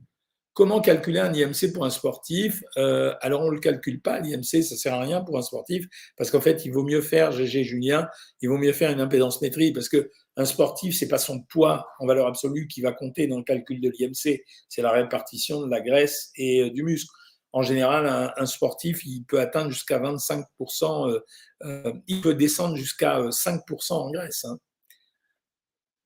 Comment 0.55 0.79
calculer 0.79 1.19
un 1.19 1.33
IMC 1.33 1.73
pour 1.73 1.83
un 1.83 1.89
sportif 1.89 2.63
euh, 2.77 3.13
Alors, 3.19 3.41
on 3.41 3.49
ne 3.49 3.55
le 3.55 3.59
calcule 3.59 3.99
pas, 3.99 4.21
l'IMC, 4.21 4.63
ça 4.63 4.75
ne 4.75 4.79
sert 4.79 4.93
à 4.93 5.01
rien 5.01 5.21
pour 5.21 5.37
un 5.37 5.41
sportif, 5.41 5.85
parce 6.15 6.31
qu'en 6.31 6.39
fait, 6.39 6.63
il 6.63 6.71
vaut 6.71 6.85
mieux 6.85 7.01
faire, 7.01 7.33
GG 7.33 7.65
Julien, 7.65 8.07
il 8.39 8.47
vaut 8.47 8.57
mieux 8.57 8.71
faire 8.71 8.89
une 8.89 9.01
impédance 9.01 9.41
métrie, 9.41 9.73
parce 9.73 9.89
qu'un 9.89 10.45
sportif, 10.45 10.97
ce 10.97 11.03
n'est 11.03 11.09
pas 11.09 11.17
son 11.17 11.41
poids 11.41 11.85
en 11.99 12.05
valeur 12.07 12.25
absolue 12.25 12.69
qui 12.69 12.79
va 12.79 12.93
compter 12.93 13.27
dans 13.27 13.37
le 13.37 13.43
calcul 13.43 13.81
de 13.81 13.89
l'IMC, 13.89 14.45
c'est 14.69 14.81
la 14.81 14.91
répartition 14.91 15.61
de 15.61 15.69
la 15.69 15.81
graisse 15.81 16.31
et 16.37 16.61
euh, 16.61 16.69
du 16.69 16.83
muscle. 16.83 17.13
En 17.51 17.61
général, 17.61 18.33
un, 18.37 18.45
sportif, 18.45 19.05
il 19.05 19.25
peut 19.25 19.41
atteindre 19.41 19.71
jusqu'à 19.71 19.99
25%, 19.99 21.21
euh, 21.63 21.93
il 22.07 22.21
peut 22.21 22.33
descendre 22.33 22.77
jusqu'à 22.77 23.19
5% 23.19 23.93
en 23.93 24.11
graisse. 24.11 24.45
Hein. 24.45 24.57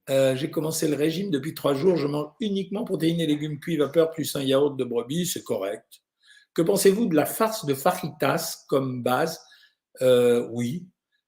Euh, 0.10 0.36
j'ai 0.36 0.50
commencé 0.50 0.88
le 0.88 0.96
régime 0.96 1.30
depuis 1.30 1.54
trois 1.54 1.74
jours. 1.74 1.98
Je 1.98 2.08
mange 2.08 2.32
uniquement 2.40 2.84
protéines 2.84 3.20
et 3.20 3.28
légumes 3.28 3.60
cuits 3.60 3.78
vapeur 3.78 4.12
plus 4.12 4.36
un 4.36 4.42
yaourt 4.42 4.76
de 4.76 4.84
brebis. 4.84 5.28
C'est 5.28 5.44
correct. 5.44 5.86
Que 6.54 6.62
pensez-vous 6.62 7.06
de 7.06 7.16
la 7.16 7.26
farce 7.26 7.66
de 7.66 7.74
fajitas 7.74 8.66
comme 8.68 9.04
base? 9.04 9.40
Euh, 10.02 10.48
Oui. 10.52 10.88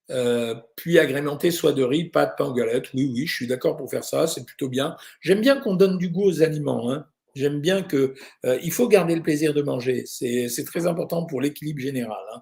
Euh, 0.10 0.56
puis 0.76 1.00
agrémenter 1.00 1.52
soit 1.52 1.72
de 1.72 1.84
riz, 1.84 2.10
pâte, 2.10 2.34
pain 2.38 2.54
galette. 2.54 2.92
Oui, 2.94 3.10
oui, 3.14 3.26
je 3.26 3.34
suis 3.34 3.48
d'accord 3.48 3.78
pour 3.78 3.90
faire 3.90 4.04
ça. 4.04 4.28
C'est 4.28 4.46
plutôt 4.46 4.68
bien. 4.68 4.98
J'aime 5.22 5.40
bien 5.40 5.62
qu'on 5.62 5.76
donne 5.76 5.98
du 5.98 6.10
goût 6.10 6.26
aux 6.26 6.42
aliments. 6.42 6.92
Hein. 6.92 7.06
J'aime 7.34 7.62
bien 7.62 7.82
que. 7.82 8.14
il 8.44 8.72
faut 8.74 8.90
garder 8.90 9.16
le 9.16 9.22
plaisir 9.22 9.54
de 9.54 9.62
manger. 9.62 10.04
C'est 10.06 10.66
très 10.66 10.86
important 10.86 11.26
pour 11.26 11.40
l'équilibre 11.40 11.80
général. 11.80 12.20
Hein. 12.34 12.42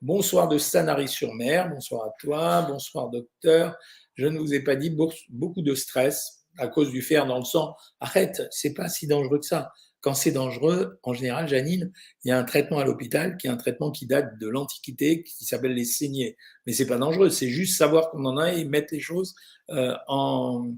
Bonsoir 0.00 0.46
de 0.46 0.58
Sanary-sur-Mer. 0.58 1.70
Bonsoir 1.70 2.04
à 2.04 2.10
toi. 2.20 2.62
Bonsoir, 2.68 3.10
docteur 3.10 3.76
je 4.14 4.26
ne 4.26 4.38
vous 4.38 4.54
ai 4.54 4.60
pas 4.60 4.76
dit 4.76 4.94
beaucoup 5.30 5.62
de 5.62 5.74
stress 5.74 6.46
à 6.58 6.68
cause 6.68 6.90
du 6.90 7.02
fer 7.02 7.26
dans 7.26 7.38
le 7.38 7.44
sang. 7.44 7.76
Arrête, 8.00 8.42
c'est 8.50 8.74
pas 8.74 8.88
si 8.88 9.06
dangereux 9.06 9.38
que 9.38 9.46
ça. 9.46 9.72
Quand 10.00 10.14
c'est 10.14 10.32
dangereux, 10.32 10.98
en 11.04 11.12
général, 11.12 11.48
Janine, 11.48 11.92
il 12.24 12.28
y 12.28 12.32
a 12.32 12.38
un 12.38 12.42
traitement 12.42 12.78
à 12.78 12.84
l'hôpital 12.84 13.36
qui 13.36 13.46
est 13.46 13.50
un 13.50 13.56
traitement 13.56 13.92
qui 13.92 14.06
date 14.06 14.36
de 14.38 14.48
l'Antiquité, 14.48 15.22
qui 15.22 15.44
s'appelle 15.44 15.74
les 15.74 15.84
saignées. 15.84 16.36
Mais 16.66 16.72
c'est 16.72 16.86
pas 16.86 16.98
dangereux, 16.98 17.30
c'est 17.30 17.48
juste 17.48 17.78
savoir 17.78 18.10
qu'on 18.10 18.24
en 18.24 18.36
a 18.36 18.52
et 18.52 18.64
mettre 18.64 18.92
les 18.92 19.00
choses 19.00 19.34
euh, 19.70 19.94
en, 20.08 20.74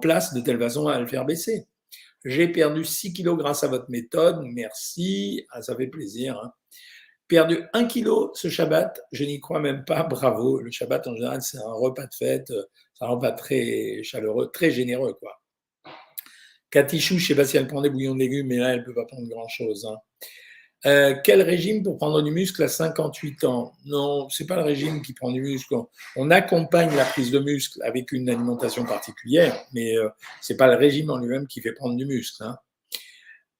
place 0.00 0.34
de 0.34 0.40
telle 0.40 0.58
façon 0.58 0.88
à 0.88 0.98
le 0.98 1.06
faire 1.06 1.24
baisser. 1.24 1.66
J'ai 2.24 2.48
perdu 2.48 2.84
6 2.84 3.12
kilos 3.12 3.38
grâce 3.38 3.62
à 3.62 3.68
votre 3.68 3.88
méthode. 3.90 4.40
Merci. 4.42 5.46
Ah, 5.50 5.62
ça 5.62 5.76
fait 5.76 5.86
plaisir. 5.86 6.36
Hein 6.42 6.52
perdu 7.28 7.62
un 7.72 7.84
kilo 7.84 8.32
ce 8.34 8.48
Shabbat, 8.48 9.00
je 9.12 9.24
n'y 9.24 9.38
crois 9.40 9.60
même 9.60 9.84
pas, 9.84 10.02
bravo. 10.02 10.60
Le 10.60 10.70
Shabbat, 10.70 11.06
en 11.06 11.14
général, 11.14 11.42
c'est 11.42 11.58
un 11.58 11.72
repas 11.72 12.06
de 12.06 12.14
fête, 12.14 12.52
c'est 12.94 13.04
un 13.04 13.08
repas 13.08 13.32
très 13.32 14.02
chaleureux, 14.02 14.50
très 14.52 14.70
généreux, 14.70 15.14
quoi. 15.14 15.38
Katichou, 16.70 17.18
je 17.18 17.22
ne 17.22 17.26
sais 17.28 17.34
pas 17.34 17.44
si 17.44 17.56
elle 17.56 17.66
prend 17.66 17.80
des 17.80 17.90
bouillons 17.90 18.14
de 18.14 18.20
légumes, 18.20 18.48
mais 18.48 18.56
là, 18.56 18.74
elle 18.74 18.80
ne 18.80 18.84
peut 18.84 18.94
pas 18.94 19.06
prendre 19.06 19.26
grand-chose. 19.28 19.86
Hein. 19.86 19.96
Euh, 20.86 21.16
quel 21.24 21.42
régime 21.42 21.82
pour 21.82 21.96
prendre 21.96 22.22
du 22.22 22.30
muscle 22.30 22.62
à 22.62 22.68
58 22.68 23.44
ans? 23.44 23.72
Non, 23.86 24.28
c'est 24.28 24.46
pas 24.46 24.56
le 24.56 24.62
régime 24.62 25.02
qui 25.02 25.12
prend 25.12 25.32
du 25.32 25.40
muscle. 25.40 25.74
On 26.14 26.30
accompagne 26.30 26.94
la 26.94 27.04
prise 27.04 27.30
de 27.30 27.38
muscle 27.38 27.82
avec 27.82 28.12
une 28.12 28.28
alimentation 28.28 28.84
particulière, 28.84 29.58
mais 29.72 29.96
euh, 29.96 30.08
c'est 30.40 30.56
pas 30.56 30.68
le 30.68 30.76
régime 30.76 31.10
en 31.10 31.18
lui-même 31.18 31.46
qui 31.46 31.60
fait 31.60 31.72
prendre 31.72 31.96
du 31.96 32.06
muscle. 32.06 32.44
Hein. 32.44 32.58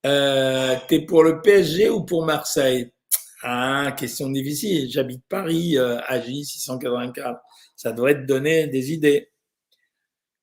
Euh, 0.07 0.77
T'es 0.87 1.01
pour 1.01 1.25
le 1.25 1.43
PSG 1.43 1.89
ou 1.91 2.05
pour 2.05 2.25
Marseille? 2.25 2.93
Ah, 3.42 3.94
question 3.96 4.31
difficile. 4.31 4.90
J'habite 4.90 5.22
Paris, 5.29 5.79
euh, 5.79 6.01
AJ 6.09 6.42
684. 6.42 7.40
Ça 7.77 7.92
devrait 7.92 8.14
te 8.14 8.27
donner 8.27 8.66
des 8.66 8.92
idées. 8.92 9.31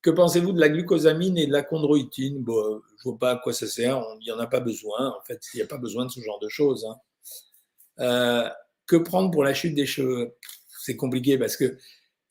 Que 0.01 0.11
pensez-vous 0.11 0.53
de 0.53 0.59
la 0.59 0.69
glucosamine 0.69 1.37
et 1.37 1.47
de 1.47 1.51
la 1.51 1.63
chondroïtine? 1.63 2.41
Bon, 2.41 2.81
Je 3.03 3.09
ne 3.09 3.11
vois 3.11 3.19
pas 3.19 3.31
à 3.31 3.35
quoi 3.37 3.51
ça 3.51 3.67
sert. 3.67 4.01
Il 4.21 4.25
n'y 4.25 4.31
en 4.31 4.39
a 4.39 4.47
pas 4.47 4.61
besoin. 4.61 5.09
En 5.09 5.21
fait, 5.25 5.41
il 5.53 5.57
n'y 5.57 5.63
a 5.63 5.67
pas 5.67 5.77
besoin 5.77 6.05
de 6.05 6.11
ce 6.11 6.21
genre 6.21 6.39
de 6.39 6.47
choses. 6.47 6.85
Hein. 6.85 6.95
Euh, 7.99 8.49
que 8.87 8.95
prendre 8.95 9.31
pour 9.31 9.43
la 9.43 9.53
chute 9.53 9.75
des 9.75 9.85
cheveux? 9.85 10.35
C'est 10.83 10.95
compliqué 10.95 11.37
parce 11.37 11.57
que 11.57 11.77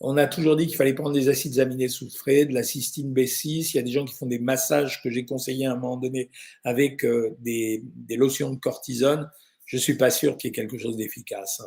on 0.00 0.16
a 0.16 0.26
toujours 0.26 0.56
dit 0.56 0.66
qu'il 0.66 0.76
fallait 0.76 0.94
prendre 0.94 1.14
des 1.14 1.28
acides 1.28 1.58
aminés 1.58 1.88
soufrés, 1.88 2.46
de 2.46 2.54
la 2.54 2.62
cystine 2.62 3.12
B6. 3.12 3.70
Il 3.70 3.76
y 3.76 3.78
a 3.78 3.82
des 3.82 3.92
gens 3.92 4.04
qui 4.04 4.14
font 4.14 4.26
des 4.26 4.38
massages 4.38 5.02
que 5.02 5.10
j'ai 5.10 5.24
conseillés 5.24 5.66
à 5.66 5.72
un 5.72 5.76
moment 5.76 5.96
donné 5.96 6.30
avec 6.62 7.04
euh, 7.04 7.36
des 7.40 7.82
lotions 8.10 8.50
de 8.50 8.58
cortisone 8.58 9.30
je 9.64 9.76
ne 9.76 9.80
suis 9.80 9.96
pas 9.96 10.10
sûr 10.10 10.36
qu'il 10.36 10.48
y 10.48 10.50
ait 10.50 10.54
quelque 10.54 10.78
chose 10.78 10.96
d'efficace. 10.96 11.62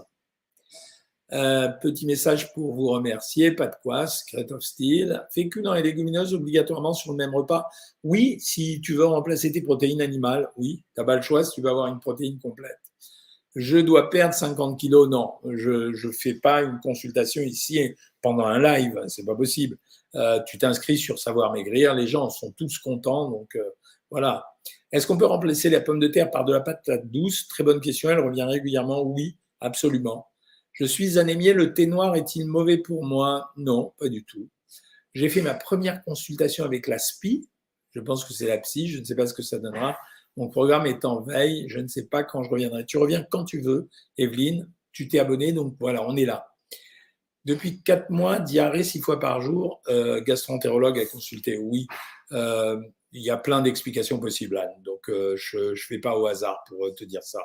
Euh, 1.33 1.67
petit 1.67 2.05
message 2.05 2.53
pour 2.53 2.73
vous 2.73 2.87
remercier, 2.87 3.51
pas 3.51 3.67
de 3.67 3.75
quoi, 3.83 4.07
Secret 4.07 4.51
of 4.51 4.63
Steel. 4.63 5.25
Féculents 5.33 5.73
et 5.73 5.83
légumineuses 5.83 6.33
obligatoirement 6.33 6.93
sur 6.93 7.11
le 7.11 7.17
même 7.17 7.35
repas. 7.35 7.69
Oui, 8.03 8.37
si 8.39 8.79
tu 8.81 8.93
veux 8.93 9.05
remplacer 9.05 9.51
tes 9.51 9.61
protéines 9.61 10.01
animales, 10.01 10.49
oui, 10.55 10.83
tu 10.95 11.01
n'as 11.01 11.05
pas 11.05 11.17
le 11.17 11.21
choix 11.21 11.43
si 11.43 11.51
tu 11.55 11.61
veux 11.61 11.69
avoir 11.69 11.87
une 11.87 11.99
protéine 11.99 12.39
complète. 12.39 12.79
Je 13.55 13.77
dois 13.77 14.09
perdre 14.09 14.35
50 14.35 14.79
kilos, 14.79 15.09
non. 15.09 15.33
Je 15.51 16.07
ne 16.07 16.11
fais 16.11 16.35
pas 16.35 16.61
une 16.61 16.79
consultation 16.79 17.41
ici 17.41 17.93
pendant 18.21 18.45
un 18.45 18.59
live, 18.61 19.01
c'est 19.07 19.25
pas 19.25 19.35
possible. 19.35 19.77
Euh, 20.15 20.39
tu 20.47 20.57
t'inscris 20.57 20.97
sur 20.97 21.19
Savoir 21.19 21.51
Maigrir, 21.51 21.93
les 21.93 22.07
gens 22.07 22.29
sont 22.29 22.51
tous 22.51 22.77
contents, 22.79 23.29
donc 23.29 23.55
euh, 23.55 23.63
voilà. 24.09 24.45
Est-ce 24.91 25.05
qu'on 25.05 25.17
peut 25.17 25.25
remplacer 25.25 25.69
la 25.69 25.81
pomme 25.81 25.99
de 25.99 26.07
terre 26.07 26.31
par 26.31 26.45
de 26.45 26.53
la 26.53 26.61
pâte 26.61 26.89
douce? 27.05 27.47
Très 27.47 27.63
bonne 27.63 27.81
question, 27.81 28.09
elle 28.09 28.19
revient 28.19 28.43
régulièrement. 28.43 29.01
Oui, 29.01 29.35
absolument. 29.59 30.27
Je 30.71 30.85
suis 30.85 31.17
anémié, 31.17 31.53
le 31.53 31.73
thé 31.73 31.87
noir 31.87 32.15
est-il 32.15 32.45
mauvais 32.45 32.77
pour 32.77 33.03
moi? 33.03 33.51
Non, 33.57 33.93
pas 33.99 34.09
du 34.09 34.23
tout. 34.23 34.49
J'ai 35.13 35.29
fait 35.29 35.41
ma 35.41 35.55
première 35.55 36.03
consultation 36.03 36.63
avec 36.63 36.87
la 36.87 36.99
SPI. 36.99 37.49
Je 37.91 37.99
pense 37.99 38.23
que 38.23 38.33
c'est 38.33 38.47
la 38.47 38.59
psy, 38.59 38.87
je 38.87 38.99
ne 38.99 39.03
sais 39.03 39.15
pas 39.15 39.25
ce 39.25 39.33
que 39.33 39.41
ça 39.41 39.57
donnera. 39.57 39.97
Mon 40.37 40.49
programme 40.49 40.85
est 40.85 41.03
en 41.03 41.21
veille, 41.21 41.65
je 41.67 41.79
ne 41.79 41.87
sais 41.87 42.05
pas 42.05 42.23
quand 42.23 42.43
je 42.43 42.49
reviendrai. 42.49 42.85
Tu 42.85 42.97
reviens 42.97 43.23
quand 43.23 43.43
tu 43.43 43.59
veux, 43.59 43.89
Evelyne. 44.17 44.69
Tu 44.91 45.07
t'es 45.07 45.19
abonné, 45.19 45.51
donc 45.51 45.75
voilà, 45.79 46.07
on 46.07 46.15
est 46.15 46.25
là. 46.25 46.47
Depuis 47.45 47.81
quatre 47.81 48.09
mois, 48.09 48.39
diarrhée 48.39 48.83
six 48.83 49.01
fois 49.01 49.19
par 49.19 49.41
jour, 49.41 49.81
euh, 49.87 50.21
gastroentérologue 50.21 50.99
à 50.99 51.05
consulter. 51.05 51.57
Oui, 51.57 51.87
euh, 52.33 52.79
il 53.11 53.21
y 53.21 53.29
a 53.29 53.37
plein 53.37 53.61
d'explications 53.61 54.19
possibles, 54.19 54.57
Anne. 54.57 54.81
Donc, 54.83 55.09
euh, 55.09 55.35
je 55.37 55.71
ne 55.71 55.75
fais 55.75 55.99
pas 55.99 56.17
au 56.17 56.27
hasard 56.27 56.63
pour 56.67 56.93
te 56.95 57.03
dire 57.03 57.23
ça. 57.23 57.39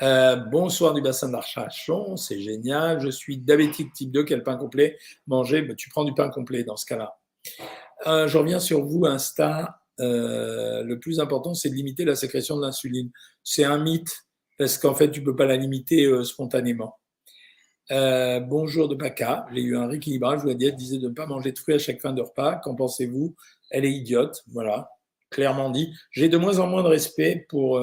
Euh, 0.00 0.36
bonsoir 0.36 0.94
du 0.94 1.02
bassin 1.02 1.28
d'Archachon, 1.28 2.16
c'est 2.16 2.40
génial. 2.40 3.00
Je 3.00 3.08
suis 3.08 3.38
diabétique 3.38 3.92
type 3.92 4.12
2, 4.12 4.22
quel 4.24 4.44
pain 4.44 4.56
complet 4.56 4.96
manger? 5.26 5.66
Tu 5.76 5.88
prends 5.88 6.04
du 6.04 6.14
pain 6.14 6.28
complet 6.28 6.62
dans 6.62 6.76
ce 6.76 6.86
cas-là. 6.86 7.18
Euh, 8.06 8.28
je 8.28 8.38
reviens 8.38 8.60
sur 8.60 8.84
vous, 8.84 9.06
Insta. 9.06 9.80
Euh, 9.98 10.84
le 10.84 11.00
plus 11.00 11.18
important, 11.18 11.54
c'est 11.54 11.68
de 11.68 11.74
limiter 11.74 12.04
la 12.04 12.14
sécrétion 12.14 12.56
de 12.56 12.62
l'insuline. 12.62 13.10
C'est 13.42 13.64
un 13.64 13.78
mythe, 13.78 14.24
parce 14.56 14.78
qu'en 14.78 14.94
fait, 14.94 15.10
tu 15.10 15.20
ne 15.20 15.24
peux 15.24 15.34
pas 15.34 15.46
la 15.46 15.56
limiter 15.56 16.08
spontanément. 16.22 16.96
bonjour 17.90 18.88
de 18.88 18.94
Paca, 18.94 19.46
j'ai 19.52 19.62
eu 19.62 19.76
un 19.76 19.88
rééquilibrage 19.88 20.44
où 20.44 20.46
la 20.46 20.54
diète 20.54 20.76
disait 20.76 20.98
de 20.98 21.08
ne 21.08 21.14
pas 21.14 21.26
manger 21.26 21.50
de 21.50 21.58
fruits 21.58 21.74
à 21.74 21.78
chaque 21.78 22.00
fin 22.00 22.12
de 22.12 22.22
repas. 22.22 22.54
Qu'en 22.62 22.76
pensez-vous 22.76 23.34
Elle 23.70 23.84
est 23.84 23.92
idiote, 23.92 24.44
voilà, 24.48 24.90
clairement 25.30 25.70
dit. 25.70 25.94
J'ai 26.10 26.28
de 26.28 26.36
moins 26.36 26.58
en 26.58 26.66
moins 26.66 26.82
de 26.82 26.88
respect 26.88 27.46
pour 27.48 27.78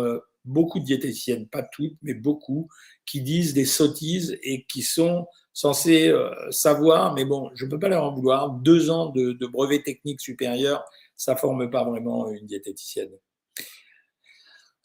beaucoup 0.45 0.79
de 0.79 0.85
diététiciennes, 0.85 1.47
pas 1.47 1.63
toutes, 1.63 1.97
mais 2.01 2.13
beaucoup, 2.13 2.69
qui 3.05 3.21
disent 3.21 3.53
des 3.53 3.65
sottises 3.65 4.37
et 4.43 4.65
qui 4.65 4.83
sont 4.83 5.27
censées 5.53 6.09
euh, 6.09 6.29
savoir, 6.51 7.13
mais 7.13 7.25
bon, 7.25 7.49
je 7.55 7.65
ne 7.65 7.69
peux 7.69 7.79
pas 7.79 7.89
leur 7.89 8.03
en 8.03 8.13
vouloir. 8.13 8.51
Deux 8.51 8.89
ans 8.89 9.09
de, 9.09 9.45
brevet 9.47 9.81
technique 9.81 10.21
supérieur, 10.21 10.83
ça 11.15 11.33
ne 11.33 11.39
forme 11.39 11.69
pas 11.69 11.83
vraiment 11.83 12.29
une 12.29 12.45
diététicienne. 12.45 13.11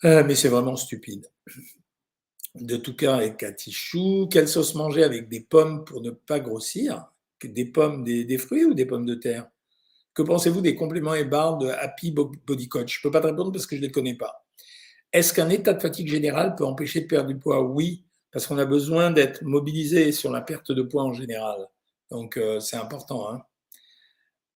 Euh, 0.05 0.25
mais 0.25 0.35
c'est 0.35 0.49
vraiment 0.49 0.77
stupide. 0.77 1.31
De 2.55 2.77
tout 2.77 2.97
cas, 2.97 3.17
avec 3.17 3.37
Katichou, 3.37 4.29
quelle 4.31 4.49
sauce 4.49 4.75
manger 4.75 5.05
avec 5.05 5.29
des 5.29 5.41
pommes 5.41 5.85
pour 5.85 6.01
ne 6.01 6.11
pas 6.11 6.41
grossir? 6.41 7.07
Des 7.43 7.65
pommes, 7.65 8.05
des, 8.05 8.39
fruits 8.39 8.65
ou 8.65 8.75
des 8.75 8.87
pommes 8.87 9.07
de 9.07 9.15
terre? 9.15 9.49
Que 10.15 10.23
pensez-vous 10.23 10.61
des 10.61 10.75
compléments 10.75 11.15
et 11.15 11.25
barres 11.25 11.59
de 11.59 11.69
Happy 11.69 12.11
Body 12.11 12.69
Coach? 12.69 12.95
Je 12.95 12.99
ne 13.01 13.03
peux 13.03 13.13
pas 13.13 13.21
te 13.21 13.29
répondre 13.29 13.53
parce 13.53 13.67
que 13.67 13.77
je 13.77 13.81
ne 13.81 13.87
les 13.87 13.93
connais 13.93 14.15
pas. 14.15 14.45
Est-ce 15.13 15.33
qu'un 15.33 15.49
état 15.49 15.73
de 15.73 15.81
fatigue 15.81 16.09
général 16.09 16.55
peut 16.55 16.65
empêcher 16.65 17.01
de 17.01 17.07
perdre 17.07 17.29
du 17.29 17.39
poids? 17.39 17.63
Oui, 17.63 18.05
parce 18.33 18.47
qu'on 18.47 18.59
a 18.59 18.65
besoin 18.65 19.11
d'être 19.11 19.43
mobilisé 19.43 20.13
sur 20.13 20.31
la 20.31 20.41
perte 20.41 20.73
de 20.73 20.83
poids 20.83 21.03
en 21.03 21.13
général. 21.13 21.69
Donc, 22.11 22.37
euh, 22.37 22.61
c'est 22.61 22.77
important. 22.77 23.31
Hein. 23.31 23.43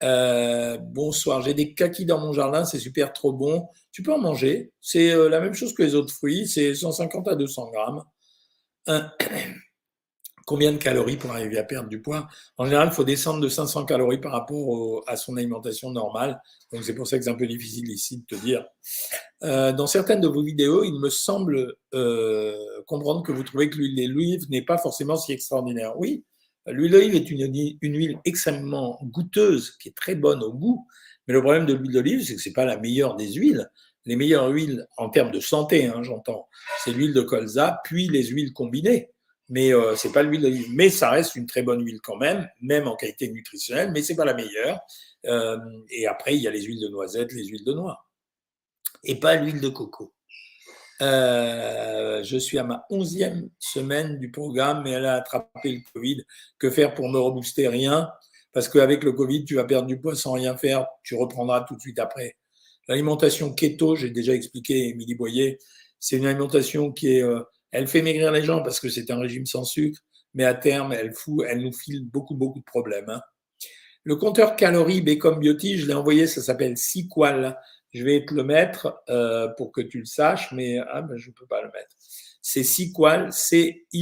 Euh, 0.03 0.77
bonsoir, 0.79 1.40
j'ai 1.43 1.55
des 1.55 1.75
kakis 1.75 2.05
dans 2.05 2.21
mon 2.21 2.33
jardin, 2.33 2.64
c'est 2.64 2.79
super 2.79 3.12
trop 3.12 3.33
bon. 3.33 3.69
Tu 3.90 4.03
peux 4.03 4.12
en 4.12 4.19
manger. 4.19 4.73
C'est 4.81 5.12
euh, 5.12 5.29
la 5.29 5.40
même 5.40 5.55
chose 5.55 5.73
que 5.75 5.83
les 5.83 5.95
autres 5.95 6.12
fruits, 6.12 6.47
c'est 6.47 6.75
150 6.75 7.29
à 7.29 7.37
200 7.37 7.71
grammes. 7.71 8.05
combien 10.45 10.73
de 10.73 10.77
calories 10.79 11.17
pour 11.17 11.31
arriver 11.31 11.59
à 11.59 11.65
perdre 11.65 11.89
du 11.89 12.01
poids 12.01 12.29
En 12.59 12.65
général, 12.65 12.89
il 12.91 12.95
faut 12.95 13.05
descendre 13.05 13.41
de 13.41 13.49
500 13.49 13.85
calories 13.85 14.21
par 14.21 14.33
rapport 14.33 15.03
à 15.07 15.17
son 15.17 15.37
alimentation 15.37 15.91
normale. 15.91 16.41
Donc 16.73 16.85
c'est 16.85 16.95
pour 16.95 17.07
ça 17.07 17.19
que 17.19 17.25
c'est 17.25 17.31
un 17.31 17.37
peu 17.37 17.47
difficile 17.47 17.91
ici 17.91 18.19
de 18.19 18.37
te 18.37 18.41
dire. 18.43 18.65
Euh, 19.43 19.73
dans 19.73 19.87
certaines 19.87 20.21
de 20.21 20.29
vos 20.29 20.43
vidéos, 20.43 20.85
il 20.85 20.95
me 20.95 21.11
semble 21.11 21.75
euh, 21.95 22.57
comprendre 22.87 23.23
que 23.23 23.33
vous 23.33 23.43
trouvez 23.43 23.71
que 23.71 23.77
l'huile 23.77 23.97
d'olive 23.97 24.51
n'est 24.51 24.65
pas 24.65 24.79
forcément 24.79 25.17
si 25.17 25.33
extraordinaire. 25.33 25.99
Oui, 25.99 26.25
l'huile 26.67 26.93
d'olive 26.93 27.15
est 27.15 27.31
une, 27.31 27.97
huile 27.97 28.19
extrêmement 28.25 28.99
goûteuse, 29.05 29.73
qui 29.79 29.89
est 29.89 29.97
très 29.97 30.15
bonne 30.15 30.43
au 30.43 30.53
goût. 30.53 30.87
Mais 31.27 31.35
le 31.35 31.41
problème 31.41 31.67
de 31.67 31.75
l'huile 31.75 31.93
d'olive, 31.93 32.23
c'est 32.25 32.35
que 32.35 32.41
c'est 32.41 32.53
pas 32.53 32.65
la 32.65 32.79
meilleure 32.79 33.17
des 33.17 33.33
huiles. 33.33 33.71
Les 34.07 34.17
meilleures 34.17 34.49
huiles 34.49 34.87
en 34.99 35.09
termes 35.09 35.31
de 35.31 35.41
santé, 35.41 35.87
hein, 35.87 36.03
j'entends, 36.03 36.47
c'est 36.85 36.93
l'huile 36.93 37.15
de 37.15 37.23
colza, 37.23 37.81
puis 37.85 38.07
les 38.09 38.25
huiles 38.25 38.53
combinées 38.53 39.13
mais 39.49 39.73
euh, 39.73 39.97
c'est 39.97 40.13
pas 40.13 40.23
l'huile 40.23 40.43
d'olive. 40.43 40.69
Mais 40.71 40.91
ça 40.91 41.11
reste 41.11 41.37
une 41.37 41.47
très 41.47 41.63
bonne 41.63 41.85
huile 41.85 42.01
quand 42.01 42.17
même, 42.17 42.49
même 42.61 42.89
en 42.89 42.97
qualité 42.97 43.29
nutritionnelle, 43.29 43.91
mais 43.93 44.03
c'est 44.03 44.17
pas 44.17 44.25
la 44.25 44.35
meilleure. 44.35 44.81
Euh, 45.27 45.59
et 45.91 46.07
après, 46.07 46.37
il 46.37 46.43
y 46.43 46.49
a 46.49 46.51
les 46.51 46.63
huiles 46.63 46.81
de 46.81 46.89
noisette, 46.89 47.33
les 47.33 47.47
huiles 47.47 47.65
de 47.65 47.73
noix, 47.73 48.07
et 49.03 49.17
pas 49.17 49.37
l'huile 49.37 49.61
de 49.61 49.69
coco. 49.69 50.15
Euh, 51.03 52.23
je 52.23 52.37
suis 52.37 52.59
à 52.59 52.65
ma 52.65 52.87
onzième 52.89 53.51
semaine 53.59 54.19
du 54.19 54.31
programme, 54.31 54.83
mais 54.85 54.93
elle 54.93 55.07
a 55.07 55.15
attrapé 55.15 55.73
le 55.73 55.81
Covid. 55.93 56.25
Que 56.59 56.71
faire 56.71 56.95
pour 56.95 57.09
me 57.09 57.19
rebooster? 57.19 57.69
Rien, 57.69 58.11
parce 58.53 58.69
qu'avec 58.69 59.03
le 59.05 59.13
Covid, 59.13 59.45
tu 59.45 59.57
vas 59.57 59.65
perdre 59.65 59.89
du 59.89 60.01
poids 60.01 60.15
sans 60.15 60.33
rien 60.33 60.57
faire, 60.57 60.87
tu 61.03 61.17
reprendras 61.17 61.63
tout 61.63 61.75
de 61.75 61.81
suite 61.81 61.99
après. 61.99 62.37
L'alimentation 62.87 63.53
keto, 63.53 63.97
j'ai 63.97 64.11
déjà 64.11 64.35
expliqué, 64.35 64.89
Émilie 64.89 65.15
Boyer, 65.15 65.59
c'est 65.99 66.17
une 66.17 66.27
alimentation 66.27 66.93
qui 66.93 67.17
est 67.17 67.23
euh, 67.23 67.43
elle 67.75 67.87
fait 67.89 68.01
maigrir 68.03 68.31
les 68.31 68.45
gens 68.45 68.63
parce 68.63 68.79
que 68.79 68.89
c'est 68.89 69.11
un 69.11 69.19
régime 69.19 69.47
sans 69.47 69.65
sucre, 69.65 69.99
mais 70.33 70.45
à 70.45 70.55
terme, 70.55 70.93
elle, 70.93 71.13
nous 71.61 71.73
file 71.73 72.09
beaucoup, 72.09 72.37
beaucoup 72.37 72.61
de 72.61 72.65
problèmes. 72.65 73.09
Hein. 73.09 73.21
Le 74.05 74.15
compteur 74.15 74.55
calories 74.55 75.01
Becom 75.01 75.41
Beauty, 75.41 75.79
je 75.79 75.89
l'ai 75.89 75.95
envoyé, 75.95 76.29
ça 76.29 76.41
s'appelle 76.41 76.79
Sequal. 76.79 77.59
Je 77.93 78.05
vais 78.05 78.25
te 78.25 78.33
le 78.33 78.45
mettre 78.45 79.03
euh, 79.09 79.49
pour 79.57 79.73
que 79.73 79.81
tu 79.81 79.99
le 79.99 80.05
saches, 80.05 80.53
mais 80.53 80.79
ah, 80.79 81.03
ben, 81.03 81.17
je 81.17 81.31
ne 81.31 81.35
peux 81.35 81.47
pas 81.47 81.63
le 81.63 81.69
mettre. 81.73 81.97
C'est 82.41 82.63
Sequal, 82.63 83.33
C-I-Q-U-A-L. 83.33 84.01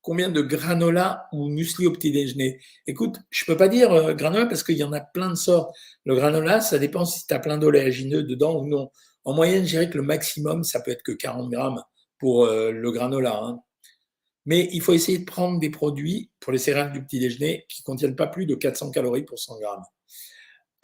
Combien 0.00 0.30
de 0.30 0.40
granola 0.40 1.28
ou 1.32 1.48
muesli 1.48 1.86
au 1.86 1.92
petit 1.92 2.10
déjeuner? 2.10 2.60
Écoute, 2.88 3.18
je 3.30 3.44
ne 3.44 3.46
peux 3.46 3.56
pas 3.56 3.68
dire 3.68 3.92
euh, 3.92 4.14
granola 4.14 4.46
parce 4.46 4.64
qu'il 4.64 4.76
y 4.76 4.82
en 4.82 4.92
a 4.92 5.00
plein 5.00 5.30
de 5.30 5.36
sortes. 5.36 5.72
Le 6.04 6.16
granola, 6.16 6.60
ça 6.60 6.80
dépend 6.80 7.04
si 7.04 7.24
tu 7.26 7.32
as 7.32 7.38
plein 7.38 7.58
d'oléagineux 7.58 8.24
dedans 8.24 8.60
ou 8.60 8.66
non. 8.66 8.90
En 9.28 9.34
moyenne, 9.34 9.66
je 9.66 9.68
dirais 9.72 9.90
que 9.90 9.98
le 9.98 10.04
maximum, 10.04 10.64
ça 10.64 10.80
peut 10.80 10.90
être 10.90 11.02
que 11.02 11.12
40 11.12 11.50
grammes 11.50 11.82
pour 12.18 12.46
euh, 12.46 12.72
le 12.72 12.90
granola. 12.90 13.36
Hein. 13.36 13.60
Mais 14.46 14.70
il 14.72 14.80
faut 14.80 14.94
essayer 14.94 15.18
de 15.18 15.26
prendre 15.26 15.60
des 15.60 15.68
produits 15.68 16.30
pour 16.40 16.50
les 16.50 16.58
céréales 16.58 16.92
du 16.92 17.04
petit 17.04 17.20
déjeuner 17.20 17.66
qui 17.68 17.82
ne 17.82 17.84
contiennent 17.84 18.16
pas 18.16 18.26
plus 18.26 18.46
de 18.46 18.54
400 18.54 18.90
calories 18.90 19.26
pour 19.26 19.38
100 19.38 19.58
grammes. 19.58 19.84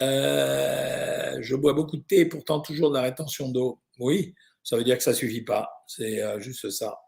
Euh, 0.03 1.37
je 1.41 1.55
bois 1.55 1.73
beaucoup 1.73 1.97
de 1.97 2.03
thé 2.03 2.19
et 2.19 2.25
pourtant 2.27 2.59
toujours 2.59 2.91
de 2.91 2.97
la 2.97 3.01
rétention 3.01 3.49
d'eau. 3.49 3.81
Oui, 3.97 4.35
ça 4.61 4.77
veut 4.77 4.83
dire 4.83 4.99
que 4.99 5.03
ça 5.03 5.09
ne 5.09 5.15
suffit 5.15 5.41
pas. 5.41 5.67
C'est 5.87 6.21
euh, 6.21 6.39
juste 6.39 6.69
ça. 6.69 6.99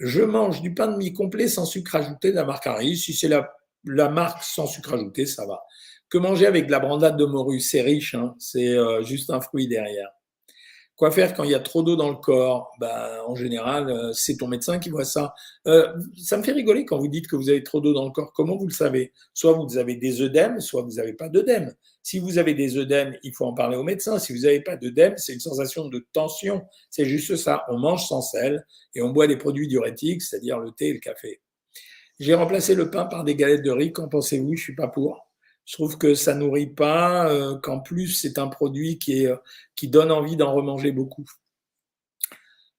Je 0.00 0.22
mange 0.22 0.62
du 0.62 0.72
pain 0.72 0.88
de 0.88 0.96
mie 0.96 1.12
complet 1.12 1.48
sans 1.48 1.66
sucre 1.66 1.96
ajouté 1.96 2.30
de 2.30 2.36
la 2.36 2.46
marque 2.46 2.66
Harry. 2.66 2.96
Si 2.96 3.12
c'est 3.12 3.28
la, 3.28 4.08
marque 4.08 4.42
sans 4.42 4.66
sucre 4.66 4.94
ajouté, 4.94 5.26
ça 5.26 5.44
va. 5.44 5.60
Que 6.08 6.16
manger 6.16 6.46
avec 6.46 6.64
de 6.64 6.70
la 6.70 6.80
brandade 6.80 7.18
de 7.18 7.26
morue 7.26 7.60
C'est 7.60 7.82
riche, 7.82 8.14
hein. 8.14 8.34
c'est 8.38 8.74
juste 9.02 9.28
un 9.28 9.42
fruit 9.42 9.68
derrière. 9.68 10.08
Quoi 10.96 11.10
faire 11.10 11.34
quand 11.34 11.44
il 11.44 11.50
y 11.50 11.54
a 11.54 11.60
trop 11.60 11.82
d'eau 11.82 11.94
dans 11.94 12.08
le 12.08 12.16
corps? 12.16 12.72
Ben, 12.80 13.20
En 13.26 13.34
général, 13.34 13.90
euh, 13.90 14.12
c'est 14.14 14.38
ton 14.38 14.48
médecin 14.48 14.78
qui 14.78 14.88
voit 14.88 15.04
ça. 15.04 15.34
Euh, 15.66 15.92
ça 16.16 16.38
me 16.38 16.42
fait 16.42 16.52
rigoler 16.52 16.86
quand 16.86 16.98
vous 16.98 17.08
dites 17.08 17.28
que 17.28 17.36
vous 17.36 17.50
avez 17.50 17.62
trop 17.62 17.82
d'eau 17.82 17.92
dans 17.92 18.06
le 18.06 18.12
corps. 18.12 18.32
Comment 18.32 18.56
vous 18.56 18.66
le 18.66 18.72
savez? 18.72 19.12
Soit 19.34 19.52
vous 19.52 19.76
avez 19.76 19.96
des 19.96 20.22
œdèmes, 20.22 20.58
soit 20.60 20.80
vous 20.80 20.92
n'avez 20.92 21.12
pas 21.12 21.28
d'œdème. 21.28 21.74
Si 22.02 22.18
vous 22.18 22.38
avez 22.38 22.54
des 22.54 22.78
œdèmes, 22.78 23.14
il 23.22 23.34
faut 23.34 23.44
en 23.44 23.52
parler 23.52 23.76
au 23.76 23.82
médecin. 23.82 24.18
Si 24.18 24.32
vous 24.32 24.42
n'avez 24.42 24.62
pas 24.62 24.76
d'œdème, 24.76 25.14
c'est 25.18 25.34
une 25.34 25.40
sensation 25.40 25.88
de 25.88 26.06
tension. 26.14 26.64
C'est 26.88 27.04
juste 27.04 27.36
ça. 27.36 27.64
On 27.68 27.78
mange 27.78 28.06
sans 28.06 28.22
sel 28.22 28.64
et 28.94 29.02
on 29.02 29.10
boit 29.10 29.26
des 29.26 29.36
produits 29.36 29.68
diurétiques, 29.68 30.22
c'est-à-dire 30.22 30.58
le 30.58 30.70
thé 30.70 30.88
et 30.88 30.92
le 30.94 31.00
café. 31.00 31.42
J'ai 32.18 32.32
remplacé 32.32 32.74
le 32.74 32.90
pain 32.90 33.04
par 33.04 33.24
des 33.24 33.34
galettes 33.34 33.62
de 33.62 33.70
riz. 33.70 33.92
Qu'en 33.92 34.08
pensez-vous? 34.08 34.56
Je 34.56 34.62
suis 34.62 34.74
pas 34.74 34.88
pour. 34.88 35.25
Je 35.66 35.72
trouve 35.72 35.98
que 35.98 36.14
ça 36.14 36.34
nourrit 36.34 36.68
pas, 36.68 37.28
euh, 37.28 37.58
qu'en 37.58 37.80
plus 37.80 38.08
c'est 38.08 38.38
un 38.38 38.46
produit 38.46 38.98
qui, 38.98 39.24
est, 39.24 39.26
euh, 39.26 39.36
qui 39.74 39.88
donne 39.88 40.12
envie 40.12 40.36
d'en 40.36 40.54
remanger 40.54 40.92
beaucoup. 40.92 41.26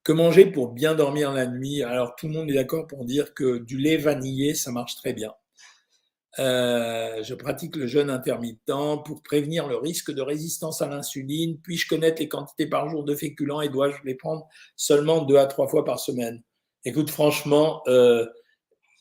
Que 0.03 0.13
manger 0.13 0.45
pour 0.45 0.69
bien 0.69 0.95
dormir 0.95 1.33
la 1.33 1.47
nuit? 1.47 1.83
Alors 1.83 2.15
tout 2.15 2.27
le 2.27 2.33
monde 2.33 2.49
est 2.49 2.53
d'accord 2.53 2.87
pour 2.87 3.03
dire 3.03 3.33
que 3.33 3.57
du 3.57 3.77
lait 3.77 3.97
vanillé, 3.97 4.55
ça 4.55 4.71
marche 4.71 4.95
très 4.95 5.11
bien. 5.11 5.33
Euh, 6.39 7.23
je 7.23 7.33
pratique 7.33 7.75
le 7.75 7.87
jeûne 7.87 8.09
intermittent 8.09 8.71
pour 9.03 9.21
prévenir 9.21 9.67
le 9.67 9.75
risque 9.75 10.13
de 10.13 10.21
résistance 10.21 10.81
à 10.81 10.87
l'insuline. 10.87 11.59
Puis-je 11.61 11.87
connaître 11.87 12.21
les 12.21 12.29
quantités 12.29 12.67
par 12.67 12.89
jour 12.89 13.03
de 13.03 13.15
féculents 13.15 13.59
et 13.59 13.69
dois-je 13.69 13.97
les 14.05 14.15
prendre 14.15 14.47
seulement 14.77 15.23
deux 15.23 15.37
à 15.37 15.47
trois 15.47 15.67
fois 15.67 15.83
par 15.83 15.99
semaine? 15.99 16.41
Écoute, 16.85 17.09
franchement, 17.09 17.81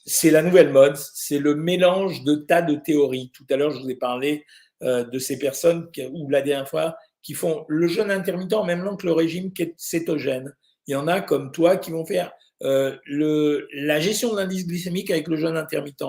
c'est 0.06 0.30
la 0.30 0.42
nouvelle 0.42 0.72
mode, 0.72 0.96
c'est 0.96 1.40
le 1.40 1.56
mélange 1.56 2.22
de 2.22 2.36
tas 2.36 2.62
de 2.62 2.76
théories. 2.76 3.32
Tout 3.34 3.44
à 3.50 3.56
l'heure, 3.56 3.70
je 3.70 3.80
vous 3.80 3.90
ai 3.90 3.96
parlé 3.96 4.46
euh, 4.82 5.04
de 5.04 5.18
ces 5.18 5.38
personnes, 5.38 5.90
ou 6.12 6.30
la 6.30 6.42
dernière 6.42 6.68
fois, 6.68 6.96
qui 7.22 7.34
font 7.34 7.64
le 7.68 7.88
jeûne 7.88 8.12
intermittent 8.12 8.54
en 8.54 8.64
même 8.64 8.84
temps 8.84 8.96
que 8.96 9.06
le 9.06 9.12
régime 9.12 9.50
cétogène. 9.76 10.54
Il 10.86 10.92
y 10.92 10.94
en 10.94 11.08
a 11.08 11.20
comme 11.20 11.50
toi 11.50 11.76
qui 11.76 11.90
vont 11.90 12.06
faire 12.06 12.30
euh, 12.62 12.96
le, 13.04 13.66
la 13.72 13.98
gestion 13.98 14.32
de 14.32 14.38
l'indice 14.38 14.66
glycémique 14.66 15.10
avec 15.10 15.26
le 15.26 15.36
jeûne 15.36 15.56
intermittent. 15.56 16.04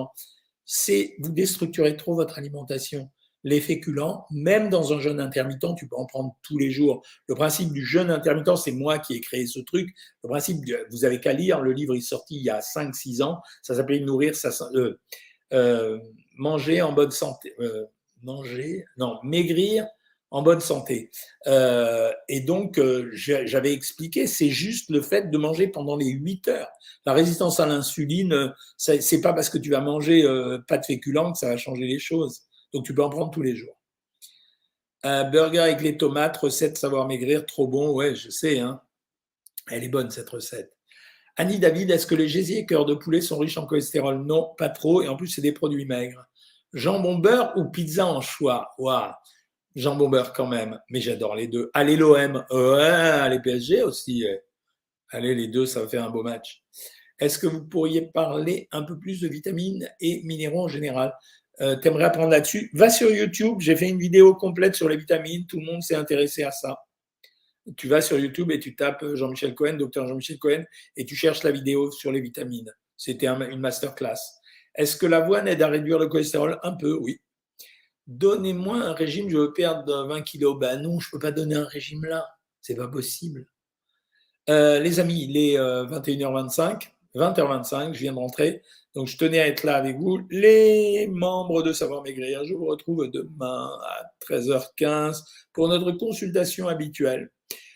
C'est 0.64 1.16
vous 1.20 1.32
déstructurez 1.32 1.98
trop 1.98 2.14
votre 2.14 2.38
alimentation 2.38 3.10
les 3.48 3.62
féculents, 3.62 4.26
même 4.30 4.70
dans 4.70 4.92
un 4.92 5.00
jeûne 5.00 5.22
intermittent, 5.22 5.76
tu 5.78 5.88
peux 5.88 5.96
en 5.96 6.06
prendre 6.06 6.36
tous 6.44 6.58
les 6.58 6.70
jours. 6.70 7.02
Le 7.28 7.36
principe 7.36 7.72
du 7.72 7.86
jeûne 7.86 8.12
intermittent, 8.12 8.58
c'est 8.58 8.74
moi 8.74 9.00
qui 9.00 9.14
ai 9.14 9.22
créé 9.22 9.46
ce 9.46 9.62
truc. 9.62 9.96
Le 10.22 10.28
principe, 10.28 10.58
vous 10.92 11.06
avez 11.06 11.22
qu'à 11.22 11.32
lire, 11.32 11.62
le 11.62 11.72
livre 11.72 11.96
est 11.96 12.02
sorti 12.02 12.36
il 12.36 12.44
y 12.44 12.50
a 12.50 12.60
5-6 12.60 13.24
ans, 13.24 13.40
ça 13.62 13.74
s'appelait 13.74 14.02
Nourrir 14.02 14.36
sa 14.36 14.50
euh, 14.76 15.00
euh, 15.54 15.98
manger 16.36 16.82
en 16.82 16.92
bonne 16.92 17.12
santé. 17.12 17.54
Euh, 17.62 17.86
manger, 18.22 18.84
non, 18.98 19.18
maigrir 19.24 19.88
en 20.30 20.42
bonne 20.42 20.60
santé. 20.60 21.10
Et 21.46 22.42
donc, 22.42 22.82
j'avais 23.14 23.72
expliqué, 23.72 24.28
c'est 24.28 24.50
juste 24.50 24.90
le 24.90 25.02
fait 25.02 25.32
de 25.32 25.38
manger 25.38 25.70
pendant 25.70 25.96
les 25.96 26.10
8 26.10 26.50
heures. 26.50 26.68
La 27.06 27.14
résistance 27.14 27.62
à 27.62 27.66
l'insuline, 27.66 28.54
c'est 28.76 29.22
pas 29.22 29.32
parce 29.32 29.50
que 29.50 29.58
tu 29.58 29.70
vas 29.70 29.80
manger 29.80 30.26
pas 30.68 30.80
de 30.80 30.86
féculents 30.86 31.32
que 31.32 31.38
ça 31.38 31.48
va 31.48 31.56
changer 31.56 31.86
les 31.86 32.00
choses. 32.00 32.47
Donc 32.73 32.86
tu 32.86 32.93
peux 32.93 33.03
en 33.03 33.10
prendre 33.10 33.32
tous 33.32 33.41
les 33.41 33.56
jours. 33.56 33.77
Un 35.03 35.23
burger 35.23 35.60
avec 35.60 35.82
les 35.82 35.97
tomates, 35.97 36.38
recette 36.38 36.77
savoir 36.77 37.08
maigrir, 37.08 37.45
trop 37.45 37.67
bon. 37.67 37.93
Ouais, 37.93 38.15
je 38.15 38.30
sais. 38.30 38.60
Hein. 38.60 38.82
Elle 39.69 39.84
est 39.84 39.89
bonne 39.89 40.10
cette 40.10 40.30
recette. 40.30 40.73
Annie 41.36 41.60
David, 41.60 41.91
est-ce 41.91 42.08
que 42.08 42.15
les 42.15 42.27
gésiers 42.27 42.60
et 42.60 42.65
cœurs 42.65 42.86
de 42.86 42.95
poulet 42.95 43.21
sont 43.21 43.38
riches 43.38 43.58
en 43.58 43.67
cholestérol? 43.67 44.25
Non, 44.25 44.56
pas 44.58 44.69
trop. 44.69 45.03
Et 45.03 45.08
en 45.08 45.15
plus, 45.15 45.27
c'est 45.27 45.41
des 45.41 45.51
produits 45.51 45.86
maigres. 45.86 46.25
Jambon 46.73 47.19
beurre 47.19 47.53
ou 47.56 47.65
pizza 47.65 48.06
en 48.06 48.21
choix? 48.21 48.71
Waouh 48.77 49.13
Jambon 49.75 50.10
beurre 50.10 50.34
quand 50.34 50.47
même. 50.47 50.80
Mais 50.89 50.99
j'adore 50.99 51.36
les 51.36 51.47
deux. 51.47 51.69
Allez 51.73 51.95
l'OM. 51.95 52.43
Ouais, 52.49 52.82
allez 52.82 53.39
PSG 53.39 53.84
aussi. 53.84 54.25
Allez 55.12 55.36
les 55.36 55.47
deux, 55.47 55.67
ça 55.67 55.82
va 55.82 55.88
faire 55.88 56.03
un 56.03 56.10
beau 56.10 56.23
match. 56.23 56.63
Est-ce 57.19 57.38
que 57.38 57.47
vous 57.47 57.65
pourriez 57.65 58.01
parler 58.01 58.67
un 58.71 58.82
peu 58.82 58.97
plus 58.97 59.21
de 59.21 59.27
vitamines 59.27 59.89
et 59.99 60.23
minéraux 60.23 60.63
en 60.63 60.67
général? 60.67 61.15
Euh, 61.62 61.76
tu 61.76 61.88
aimerais 61.88 62.06
apprendre 62.06 62.30
là-dessus, 62.30 62.70
va 62.74 62.89
sur 62.89 63.10
YouTube. 63.10 63.58
J'ai 63.60 63.76
fait 63.76 63.89
une 63.89 64.00
vidéo 64.00 64.36
complète 64.36 64.76
sur 64.76 64.88
les 64.88 64.98
vitamines. 64.98 65.46
Tout 65.48 65.60
le 65.60 65.65
monde 65.65 65.82
s'est 65.82 65.96
intéressé 65.96 66.43
à 66.43 66.52
ça. 66.52 66.78
Tu 67.76 67.88
vas 67.88 68.02
sur 68.02 68.17
YouTube 68.17 68.52
et 68.52 68.60
tu 68.60 68.76
tapes 68.76 69.04
Jean-Michel 69.15 69.54
Cohen, 69.56 69.74
docteur 69.74 70.08
Jean-Michel 70.08 70.38
Cohen, 70.39 70.63
et 70.96 71.06
tu 71.06 71.15
cherches 71.15 71.43
la 71.43 71.52
vidéo 71.52 71.91
sur 71.91 72.12
les 72.12 72.22
vitamines. 72.22 72.72
C'était 72.96 73.28
une 73.28 73.60
masterclass. 73.60 74.20
Est-ce 74.76 74.96
que 74.96 75.06
l'avoine 75.06 75.48
aide 75.48 75.62
à 75.62 75.67
réduire 75.67 76.00
le 76.00 76.08
cholestérol? 76.08 76.60
Un 76.63 76.74
peu, 76.74 76.93
oui. 76.93 77.20
Donnez-moi 78.06 78.78
un 78.78 78.93
régime, 78.93 79.30
je 79.30 79.38
veux 79.38 79.52
perdre 79.52 80.08
20 80.08 80.22
kilos. 80.22 80.58
Ben 80.58 80.82
non, 80.82 81.00
je 81.00 81.08
ne 81.08 81.12
peux 81.12 81.20
pas 81.20 81.32
donner 81.32 81.56
un 81.56 81.65
régime 81.65 82.06
là. 82.06 82.26
C'est 82.62 82.76
pas 82.76 82.88
possible. 82.88 83.48
Euh, 84.50 84.80
les 84.80 85.02
amis, 85.02 85.26
il 85.30 85.36
est 85.36 85.58
21h25, 85.58 86.89
20h25, 87.15 87.93
je 87.93 88.00
viens 88.00 88.13
de 88.13 88.17
rentrer. 88.17 88.62
Donc, 88.98 89.06
je 89.06 89.16
tenais 89.16 89.40
à 89.40 89.48
être 89.48 89.64
là 89.64 89.76
avec 89.76 90.00
vous, 90.00 90.22
les 90.32 91.06
membres 91.06 91.62
de 91.62 91.72
Savoir 91.72 92.02
Maigrir. 92.02 92.44
Je 92.46 92.56
vous 92.56 92.66
retrouve 92.66 93.08
demain 93.08 93.70
à 93.86 94.12
13h15 94.28 95.22
pour 95.54 95.68
notre 95.68 95.92
consultation 95.92 96.68
habituelle. 96.68 97.30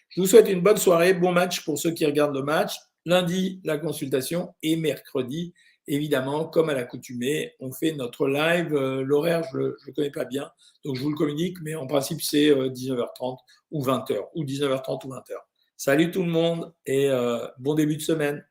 Je 0.09 0.19
vous 0.19 0.25
souhaite 0.25 0.49
une 0.49 0.61
bonne 0.61 0.77
soirée, 0.77 1.13
bon 1.13 1.31
match 1.31 1.63
pour 1.63 1.77
ceux 1.77 1.91
qui 1.91 2.07
regardent 2.07 2.33
le 2.33 2.41
match. 2.41 2.73
Lundi, 3.05 3.61
la 3.63 3.77
consultation 3.77 4.55
et 4.63 4.75
mercredi, 4.75 5.53
évidemment, 5.85 6.45
comme 6.45 6.71
à 6.71 6.73
l'accoutumée, 6.73 7.53
on 7.59 7.71
fait 7.71 7.91
notre 7.91 8.27
live. 8.27 8.73
Euh, 8.73 9.03
l'horaire, 9.03 9.43
je 9.53 9.57
ne 9.59 9.63
le 9.85 9.93
connais 9.95 10.09
pas 10.09 10.25
bien, 10.25 10.49
donc 10.83 10.95
je 10.95 11.03
vous 11.03 11.11
le 11.11 11.15
communique, 11.15 11.57
mais 11.61 11.75
en 11.75 11.85
principe, 11.85 12.23
c'est 12.23 12.49
19h30 12.49 13.33
euh, 13.33 13.35
ou 13.69 13.83
20h, 13.83 14.17
ou 14.33 14.43
19h30 14.43 15.05
ou 15.05 15.09
20h. 15.11 15.35
Salut 15.77 16.09
tout 16.09 16.23
le 16.23 16.31
monde 16.31 16.73
et 16.87 17.11
euh, 17.11 17.47
bon 17.59 17.75
début 17.75 17.97
de 17.97 18.01
semaine. 18.01 18.43